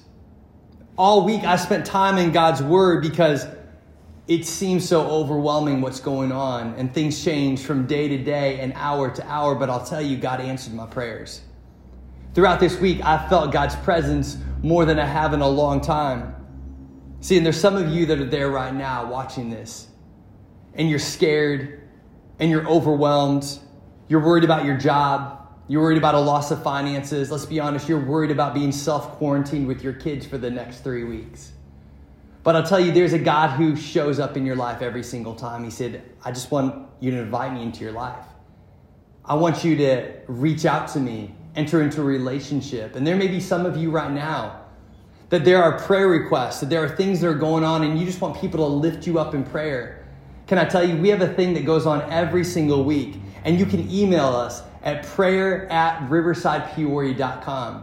All 0.96 1.24
week, 1.24 1.44
I 1.44 1.56
spent 1.56 1.86
time 1.86 2.18
in 2.18 2.32
God's 2.32 2.62
Word 2.62 3.02
because 3.02 3.46
it 4.28 4.46
seems 4.46 4.88
so 4.88 5.02
overwhelming 5.08 5.80
what's 5.80 6.00
going 6.00 6.32
on, 6.32 6.74
and 6.74 6.92
things 6.92 7.22
change 7.24 7.62
from 7.62 7.86
day 7.86 8.08
to 8.08 8.18
day 8.18 8.60
and 8.60 8.72
hour 8.74 9.10
to 9.10 9.26
hour. 9.28 9.54
But 9.54 9.70
I'll 9.70 9.84
tell 9.84 10.02
you, 10.02 10.16
God 10.16 10.40
answered 10.40 10.74
my 10.74 10.86
prayers. 10.86 11.40
Throughout 12.34 12.60
this 12.60 12.78
week, 12.78 13.04
I 13.04 13.28
felt 13.28 13.52
God's 13.52 13.76
presence 13.76 14.38
more 14.62 14.84
than 14.84 14.98
I 14.98 15.06
have 15.06 15.34
in 15.34 15.40
a 15.40 15.48
long 15.48 15.80
time. 15.80 16.34
See, 17.22 17.36
and 17.36 17.46
there's 17.46 17.60
some 17.60 17.76
of 17.76 17.88
you 17.88 18.04
that 18.06 18.18
are 18.18 18.24
there 18.24 18.50
right 18.50 18.74
now 18.74 19.08
watching 19.08 19.48
this, 19.48 19.86
and 20.74 20.90
you're 20.90 20.98
scared, 20.98 21.88
and 22.40 22.50
you're 22.50 22.66
overwhelmed, 22.66 23.60
you're 24.08 24.24
worried 24.24 24.42
about 24.42 24.64
your 24.64 24.76
job, 24.76 25.38
you're 25.68 25.82
worried 25.82 25.98
about 25.98 26.16
a 26.16 26.20
loss 26.20 26.50
of 26.50 26.64
finances. 26.64 27.30
Let's 27.30 27.46
be 27.46 27.60
honest, 27.60 27.88
you're 27.88 28.04
worried 28.04 28.32
about 28.32 28.54
being 28.54 28.72
self 28.72 29.12
quarantined 29.12 29.68
with 29.68 29.84
your 29.84 29.92
kids 29.92 30.26
for 30.26 30.36
the 30.36 30.50
next 30.50 30.80
three 30.80 31.04
weeks. 31.04 31.52
But 32.42 32.56
I'll 32.56 32.64
tell 32.64 32.80
you, 32.80 32.90
there's 32.90 33.12
a 33.12 33.20
God 33.20 33.50
who 33.50 33.76
shows 33.76 34.18
up 34.18 34.36
in 34.36 34.44
your 34.44 34.56
life 34.56 34.82
every 34.82 35.04
single 35.04 35.36
time. 35.36 35.62
He 35.62 35.70
said, 35.70 36.02
I 36.24 36.32
just 36.32 36.50
want 36.50 36.88
you 36.98 37.12
to 37.12 37.18
invite 37.18 37.54
me 37.54 37.62
into 37.62 37.84
your 37.84 37.92
life. 37.92 38.26
I 39.24 39.34
want 39.34 39.62
you 39.62 39.76
to 39.76 40.12
reach 40.26 40.66
out 40.66 40.88
to 40.88 40.98
me, 40.98 41.36
enter 41.54 41.82
into 41.82 42.00
a 42.00 42.04
relationship. 42.04 42.96
And 42.96 43.06
there 43.06 43.14
may 43.14 43.28
be 43.28 43.38
some 43.38 43.64
of 43.64 43.76
you 43.76 43.92
right 43.92 44.10
now 44.10 44.61
that 45.32 45.46
there 45.46 45.62
are 45.62 45.78
prayer 45.78 46.08
requests, 46.08 46.60
that 46.60 46.68
there 46.68 46.84
are 46.84 46.94
things 46.94 47.22
that 47.22 47.26
are 47.26 47.32
going 47.34 47.64
on, 47.64 47.84
and 47.84 47.98
you 47.98 48.04
just 48.04 48.20
want 48.20 48.38
people 48.38 48.60
to 48.60 48.66
lift 48.66 49.06
you 49.06 49.18
up 49.18 49.34
in 49.34 49.42
prayer. 49.42 50.06
Can 50.46 50.58
I 50.58 50.66
tell 50.66 50.86
you, 50.86 50.94
we 50.98 51.08
have 51.08 51.22
a 51.22 51.32
thing 51.32 51.54
that 51.54 51.64
goes 51.64 51.86
on 51.86 52.02
every 52.12 52.44
single 52.44 52.84
week, 52.84 53.16
and 53.42 53.58
you 53.58 53.64
can 53.64 53.90
email 53.90 54.26
us 54.26 54.62
at 54.82 55.06
prayer 55.06 55.72
at 55.72 56.06
riversidepeoria.com. 56.10 57.82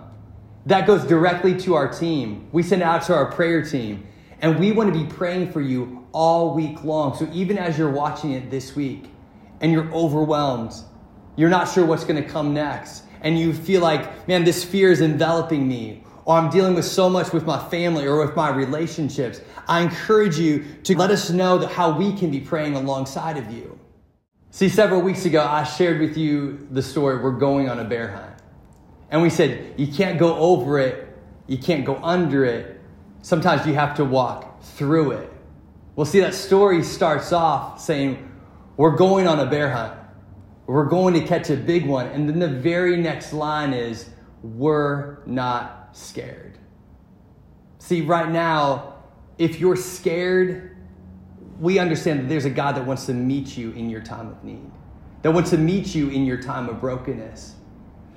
That 0.67 0.85
goes 0.85 1.03
directly 1.05 1.59
to 1.61 1.73
our 1.73 1.91
team. 1.91 2.47
We 2.51 2.61
send 2.61 2.83
it 2.83 2.85
out 2.85 3.01
to 3.05 3.15
our 3.15 3.31
prayer 3.31 3.65
team. 3.65 4.05
And 4.41 4.59
we 4.59 4.71
want 4.71 4.93
to 4.93 4.99
be 5.03 5.11
praying 5.11 5.51
for 5.51 5.61
you 5.61 6.05
all 6.11 6.53
week 6.53 6.83
long. 6.83 7.17
So 7.17 7.27
even 7.33 7.57
as 7.57 7.79
you're 7.79 7.89
watching 7.89 8.33
it 8.33 8.51
this 8.51 8.75
week 8.75 9.05
and 9.59 9.71
you're 9.71 9.91
overwhelmed, 9.91 10.73
you're 11.35 11.49
not 11.49 11.67
sure 11.67 11.83
what's 11.83 12.03
going 12.03 12.21
to 12.21 12.29
come 12.29 12.53
next, 12.53 13.05
and 13.21 13.39
you 13.39 13.53
feel 13.53 13.81
like, 13.81 14.27
man, 14.27 14.43
this 14.43 14.63
fear 14.63 14.91
is 14.91 15.01
enveloping 15.01 15.67
me, 15.67 16.03
or 16.29 16.37
I'm 16.37 16.51
dealing 16.51 16.75
with 16.75 16.85
so 16.85 17.09
much 17.09 17.33
with 17.33 17.47
my 17.47 17.57
family 17.69 18.05
or 18.05 18.23
with 18.23 18.35
my 18.35 18.51
relationships, 18.51 19.41
I 19.67 19.81
encourage 19.81 20.37
you 20.37 20.63
to 20.83 20.95
let 20.95 21.09
us 21.09 21.31
know 21.31 21.57
that 21.57 21.71
how 21.71 21.97
we 21.97 22.13
can 22.13 22.29
be 22.29 22.39
praying 22.39 22.75
alongside 22.75 23.35
of 23.37 23.51
you. 23.51 23.79
See, 24.51 24.69
several 24.69 25.01
weeks 25.01 25.25
ago, 25.25 25.43
I 25.43 25.63
shared 25.63 25.99
with 25.99 26.17
you 26.17 26.67
the 26.69 26.83
story 26.83 27.17
we're 27.17 27.31
going 27.31 27.67
on 27.67 27.79
a 27.79 27.83
bear 27.83 28.11
hunt. 28.11 28.35
And 29.09 29.23
we 29.23 29.31
said, 29.31 29.73
you 29.75 29.87
can't 29.87 30.19
go 30.19 30.35
over 30.35 30.77
it, 30.77 31.17
you 31.47 31.57
can't 31.57 31.83
go 31.83 31.95
under 32.03 32.45
it. 32.45 32.79
Sometimes 33.23 33.65
you 33.65 33.73
have 33.73 33.95
to 33.95 34.05
walk 34.05 34.61
through 34.61 35.13
it. 35.13 35.33
Well, 35.95 36.05
see, 36.05 36.19
that 36.19 36.35
story 36.35 36.83
starts 36.83 37.33
off 37.33 37.81
saying, 37.81 38.31
We're 38.77 38.95
going 38.95 39.27
on 39.27 39.39
a 39.39 39.47
bear 39.47 39.71
hunt. 39.71 39.99
We're 40.67 40.85
going 40.85 41.15
to 41.15 41.21
catch 41.21 41.49
a 41.49 41.57
big 41.57 41.87
one. 41.87 42.05
And 42.05 42.29
then 42.29 42.37
the 42.37 42.47
very 42.47 42.97
next 42.97 43.33
line 43.33 43.73
is, 43.73 44.11
We're 44.43 45.25
not 45.25 45.78
scared. 45.99 46.57
See, 47.79 48.01
right 48.01 48.29
now, 48.29 48.95
if 49.37 49.59
you're 49.59 49.75
scared, 49.75 50.77
we 51.59 51.79
understand 51.79 52.19
that 52.19 52.29
there's 52.29 52.45
a 52.45 52.49
God 52.49 52.75
that 52.75 52.85
wants 52.85 53.05
to 53.07 53.13
meet 53.13 53.57
you 53.57 53.71
in 53.71 53.89
your 53.89 54.01
time 54.01 54.29
of 54.29 54.43
need, 54.43 54.71
that 55.21 55.31
wants 55.31 55.49
to 55.51 55.57
meet 55.57 55.95
you 55.95 56.09
in 56.09 56.25
your 56.25 56.41
time 56.41 56.69
of 56.69 56.79
brokenness. 56.79 57.55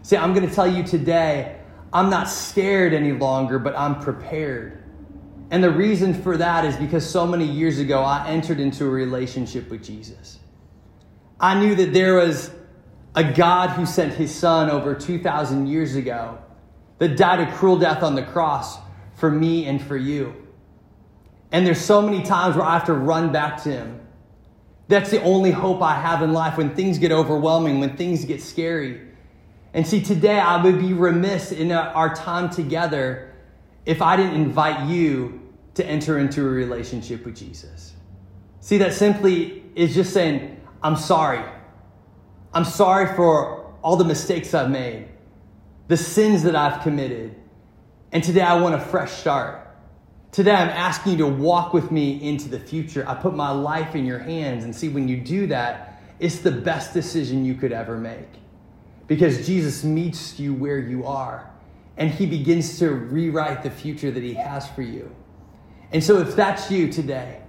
See, 0.03 0.17
I'm 0.17 0.35
going 0.35 0.49
to 0.49 0.55
tell 0.55 0.67
you 0.67 0.83
today, 0.83 1.59
I'm 1.93 2.11
not 2.11 2.29
scared 2.29 2.93
any 2.93 3.13
longer, 3.13 3.59
but 3.59 3.77
I'm 3.77 4.01
prepared. 4.01 4.83
And 5.51 5.63
the 5.63 5.71
reason 5.71 6.15
for 6.15 6.37
that 6.39 6.65
is 6.65 6.77
because 6.77 7.09
so 7.09 7.27
many 7.27 7.45
years 7.45 7.79
ago, 7.79 8.01
I 8.03 8.27
entered 8.27 8.59
into 8.59 8.87
a 8.87 8.89
relationship 8.89 9.71
with 9.71 9.85
Jesus. 9.85 10.39
I 11.39 11.59
knew 11.59 11.75
that 11.75 11.93
there 11.93 12.15
was 12.15 12.51
a 13.15 13.23
God 13.23 13.71
who 13.71 13.85
sent 13.85 14.15
his 14.15 14.35
son 14.35 14.71
over 14.71 14.95
2,000 14.95 15.67
years 15.67 15.95
ago 15.95 16.39
that 17.03 17.17
died 17.17 17.41
a 17.41 17.51
cruel 17.51 17.77
death 17.77 18.05
on 18.05 18.15
the 18.15 18.23
cross 18.23 18.79
for 19.17 19.29
me 19.29 19.67
and 19.67 19.83
for 19.83 19.97
you. 19.97 20.37
And 21.51 21.67
there's 21.67 21.81
so 21.81 22.01
many 22.01 22.23
times 22.23 22.55
where 22.55 22.65
I 22.65 22.75
have 22.75 22.85
to 22.85 22.95
run 22.95 23.33
back 23.33 23.61
to 23.65 23.73
Him. 23.73 24.01
That's 24.87 25.11
the 25.11 25.21
only 25.25 25.51
hope 25.51 25.83
I 25.83 25.97
have 25.97 26.23
in 26.23 26.33
life 26.33 26.59
when 26.59 26.77
things 26.77 27.01
get 27.01 27.11
overwhelming, 27.11 27.81
when 27.81 27.97
things 27.97 28.25
get 28.25 28.41
scary. 28.41 29.01
And 29.75 29.85
see, 29.85 30.01
today 30.01 30.39
I 30.39 30.63
would 30.63 30.79
be 30.79 30.93
remiss 30.93 31.51
in 31.51 31.73
uh, 31.73 31.91
our 31.93 32.15
time 32.15 32.51
together 32.51 33.35
if 33.85 34.01
I 34.01 34.17
didn't 34.17 34.35
invite 34.35 34.89
you 34.89 35.51
to 35.75 35.85
enter 35.85 36.21
into 36.21 36.43
a 36.43 36.51
relationship 36.51 37.25
with 37.25 37.35
Jesus. 37.35 37.95
See, 38.61 38.79
that 38.79 38.95
simply 38.95 39.65
is 39.75 39.93
just 39.93 40.13
saying, 40.13 40.61
I'm 40.85 40.95
sorry. 40.95 41.45
I'm 42.55 42.65
sorry 42.65 43.13
for 43.17 43.75
all 43.83 43.97
the 43.97 44.05
mistakes 44.05 44.55
I've 44.55 44.71
made, 44.71 45.09
the 45.93 45.97
sins 45.99 46.43
that 46.45 46.57
I've 46.57 46.83
committed. 46.83 47.35
And 48.13 48.25
today 48.25 48.41
I 48.41 48.59
want 48.59 48.75
a 48.75 48.81
fresh 48.81 49.13
start. 49.13 49.69
Today, 50.31 50.53
I'm 50.53 50.71
asking 50.71 51.13
you 51.13 51.19
to 51.19 51.27
walk 51.27 51.75
with 51.75 51.91
me 51.91 52.27
into 52.27 52.49
the 52.49 52.59
future. 52.59 53.05
I 53.07 53.15
put 53.15 53.35
my 53.35 53.51
life 53.51 53.95
in 53.95 54.07
your 54.07 54.19
hands. 54.19 54.65
And 54.65 54.75
see, 54.75 54.89
when 54.89 55.07
you 55.07 55.19
do 55.19 55.49
that, 55.49 56.01
it's 56.19 56.39
the 56.39 56.51
best 56.51 56.95
decision 56.95 57.45
you 57.45 57.55
could 57.55 57.73
ever 57.73 57.99
make. 57.99 58.31
Because 59.07 59.47
Jesus 59.47 59.85
meets 59.85 60.41
you 60.41 60.55
where 60.55 60.79
you 60.79 61.05
are, 61.05 61.51
and 61.99 62.11
he 62.11 62.25
begins 62.25 62.79
to 62.79 62.89
rewrite 62.89 63.63
the 63.63 63.71
future 63.71 64.11
that 64.11 64.23
he 64.23 64.33
has 64.33 64.67
for 64.71 64.81
you. 64.81 65.15
And 65.93 66.03
so, 66.03 66.21
if 66.21 66.35
that's 66.35 66.71
you 66.71 66.91
today, 66.91 67.43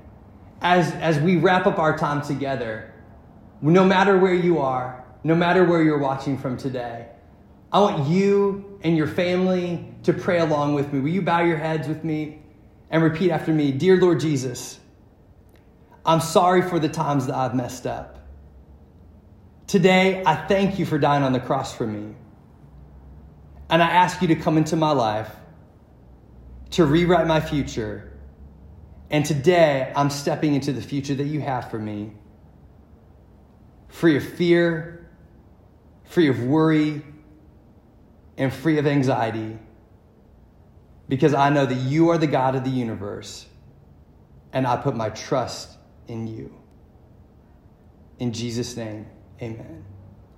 as, 0.61 0.91
as 0.95 1.17
we 1.17 1.37
wrap 1.37 1.65
up 1.65 1.79
our 1.79 1.97
time 1.97 2.21
together, 2.21 2.93
no 3.61 3.85
matter 3.85 4.17
where 4.17 4.33
you 4.33 4.59
are, 4.59 5.05
no 5.23 5.33
matter 5.33 5.63
where 5.63 5.81
you're 5.81 5.97
watching 5.97 6.37
from 6.37 6.57
today, 6.57 7.07
I 7.73 7.81
want 7.81 8.07
you 8.07 8.79
and 8.83 8.95
your 8.95 9.07
family 9.07 9.93
to 10.03 10.13
pray 10.13 10.39
along 10.39 10.75
with 10.75 10.93
me. 10.93 11.01
Will 11.01 11.09
you 11.09 11.21
bow 11.21 11.41
your 11.41 11.57
heads 11.57 11.89
with 11.89 12.05
me? 12.05 12.43
and 12.93 13.01
repeat 13.01 13.31
after 13.31 13.51
me 13.51 13.71
Dear 13.71 13.99
Lord 13.99 14.21
Jesus, 14.21 14.79
I'm 16.05 16.21
sorry 16.21 16.61
for 16.61 16.79
the 16.79 16.87
times 16.87 17.25
that 17.25 17.35
I've 17.35 17.55
messed 17.55 17.87
up. 17.87 18.19
Today, 19.65 20.21
I 20.23 20.35
thank 20.35 20.77
you 20.77 20.85
for 20.85 20.99
dying 20.99 21.23
on 21.23 21.33
the 21.33 21.39
cross 21.39 21.75
for 21.75 21.87
me. 21.87 22.13
And 23.69 23.81
I 23.81 23.89
ask 23.89 24.21
you 24.21 24.27
to 24.27 24.35
come 24.35 24.57
into 24.57 24.75
my 24.75 24.91
life 24.91 25.31
to 26.71 26.85
rewrite 26.85 27.25
my 27.25 27.39
future. 27.39 28.11
And 29.09 29.25
today, 29.25 29.91
I'm 29.95 30.11
stepping 30.11 30.53
into 30.53 30.71
the 30.71 30.81
future 30.81 31.15
that 31.15 31.25
you 31.25 31.41
have 31.41 31.71
for 31.71 31.79
me 31.79 32.13
free 33.87 34.17
of 34.17 34.23
fear, 34.23 35.07
free 36.03 36.27
of 36.27 36.43
worry, 36.43 37.03
and 38.37 38.53
free 38.53 38.77
of 38.77 38.87
anxiety 38.87 39.57
because 41.07 41.33
I 41.33 41.49
know 41.49 41.65
that 41.65 41.75
you 41.75 42.09
are 42.09 42.17
the 42.17 42.27
God 42.27 42.55
of 42.55 42.63
the 42.63 42.69
universe 42.69 43.45
and 44.51 44.65
I 44.65 44.77
put 44.77 44.95
my 44.95 45.09
trust 45.09 45.69
in 46.07 46.27
you. 46.27 46.53
In 48.19 48.31
Jesus' 48.31 48.77
name, 48.77 49.07
amen. 49.41 49.83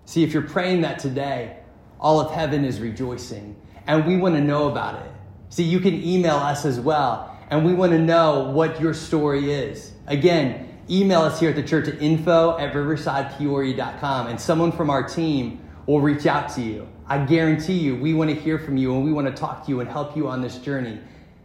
See, 0.05 0.23
if 0.23 0.33
you're 0.33 0.43
praying 0.43 0.81
that 0.81 0.99
today, 0.99 1.57
all 1.99 2.19
of 2.19 2.31
heaven 2.31 2.65
is 2.65 2.79
rejoicing. 2.79 3.55
And 3.87 4.05
we 4.05 4.17
want 4.17 4.35
to 4.35 4.41
know 4.41 4.69
about 4.69 5.05
it. 5.05 5.11
See, 5.49 5.63
you 5.63 5.79
can 5.79 6.03
email 6.03 6.35
us 6.35 6.65
as 6.65 6.79
well, 6.79 7.37
and 7.49 7.65
we 7.65 7.73
want 7.73 7.91
to 7.91 7.99
know 7.99 8.49
what 8.49 8.81
your 8.81 8.93
story 8.93 9.51
is. 9.51 9.91
Again, 10.07 10.79
email 10.89 11.21
us 11.21 11.39
here 11.39 11.51
at 11.51 11.55
the 11.55 11.63
church 11.63 11.87
at 11.87 12.01
info 12.01 12.57
at 12.57 12.73
riversidepeoria.com, 12.73 14.27
and 14.27 14.39
someone 14.39 14.71
from 14.71 14.89
our 14.89 15.07
team 15.07 15.59
will 15.85 16.01
reach 16.01 16.25
out 16.25 16.49
to 16.55 16.61
you. 16.61 16.87
I 17.07 17.23
guarantee 17.23 17.77
you, 17.77 17.95
we 17.95 18.13
want 18.13 18.31
to 18.31 18.35
hear 18.35 18.57
from 18.57 18.77
you 18.77 18.95
and 18.95 19.03
we 19.03 19.11
want 19.13 19.27
to 19.27 19.33
talk 19.33 19.65
to 19.65 19.69
you 19.69 19.79
and 19.79 19.89
help 19.89 20.17
you 20.17 20.27
on 20.27 20.41
this 20.41 20.57
journey. 20.57 20.99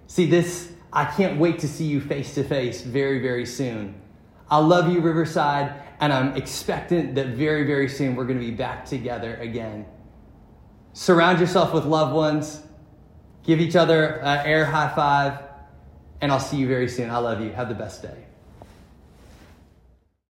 See, 0.07 0.27
this, 0.27 0.73
I 0.93 1.05
can't 1.05 1.39
wait 1.39 1.59
to 1.61 1.69
see 1.69 1.85
you 1.85 2.01
face 2.01 2.35
to 2.35 2.45
face 2.45 2.83
very, 2.83 3.21
very 3.21 3.45
soon. 3.45 4.01
I 4.51 4.59
love 4.59 4.91
you, 4.91 5.01
Riverside, 5.01 5.75
and 6.01 6.13
I'm 6.13 6.35
expectant 6.35 7.15
that 7.15 7.29
very, 7.29 7.67
very 7.67 7.89
soon 7.89 8.17
we're 8.17 8.25
going 8.25 8.41
to 8.41 8.45
be 8.45 8.51
back 8.51 8.87
together 8.87 9.37
again. 9.37 9.87
Surround 10.93 11.39
yourself 11.39 11.73
with 11.75 11.85
loved 11.85 12.15
ones, 12.15 12.63
give 13.45 13.61
each 13.61 13.77
other 13.77 14.21
an 14.23 14.47
air 14.47 14.65
high 14.65 14.93
five, 14.95 15.39
and 16.21 16.33
I'll 16.33 16.41
see 16.41 16.57
you 16.57 16.67
very 16.67 16.89
soon. 16.89 17.11
I 17.11 17.19
love 17.19 17.41
you. 17.41 17.51
Have 17.51 17.69
the 17.69 17.75
best 17.75 18.03
day. 18.03 18.27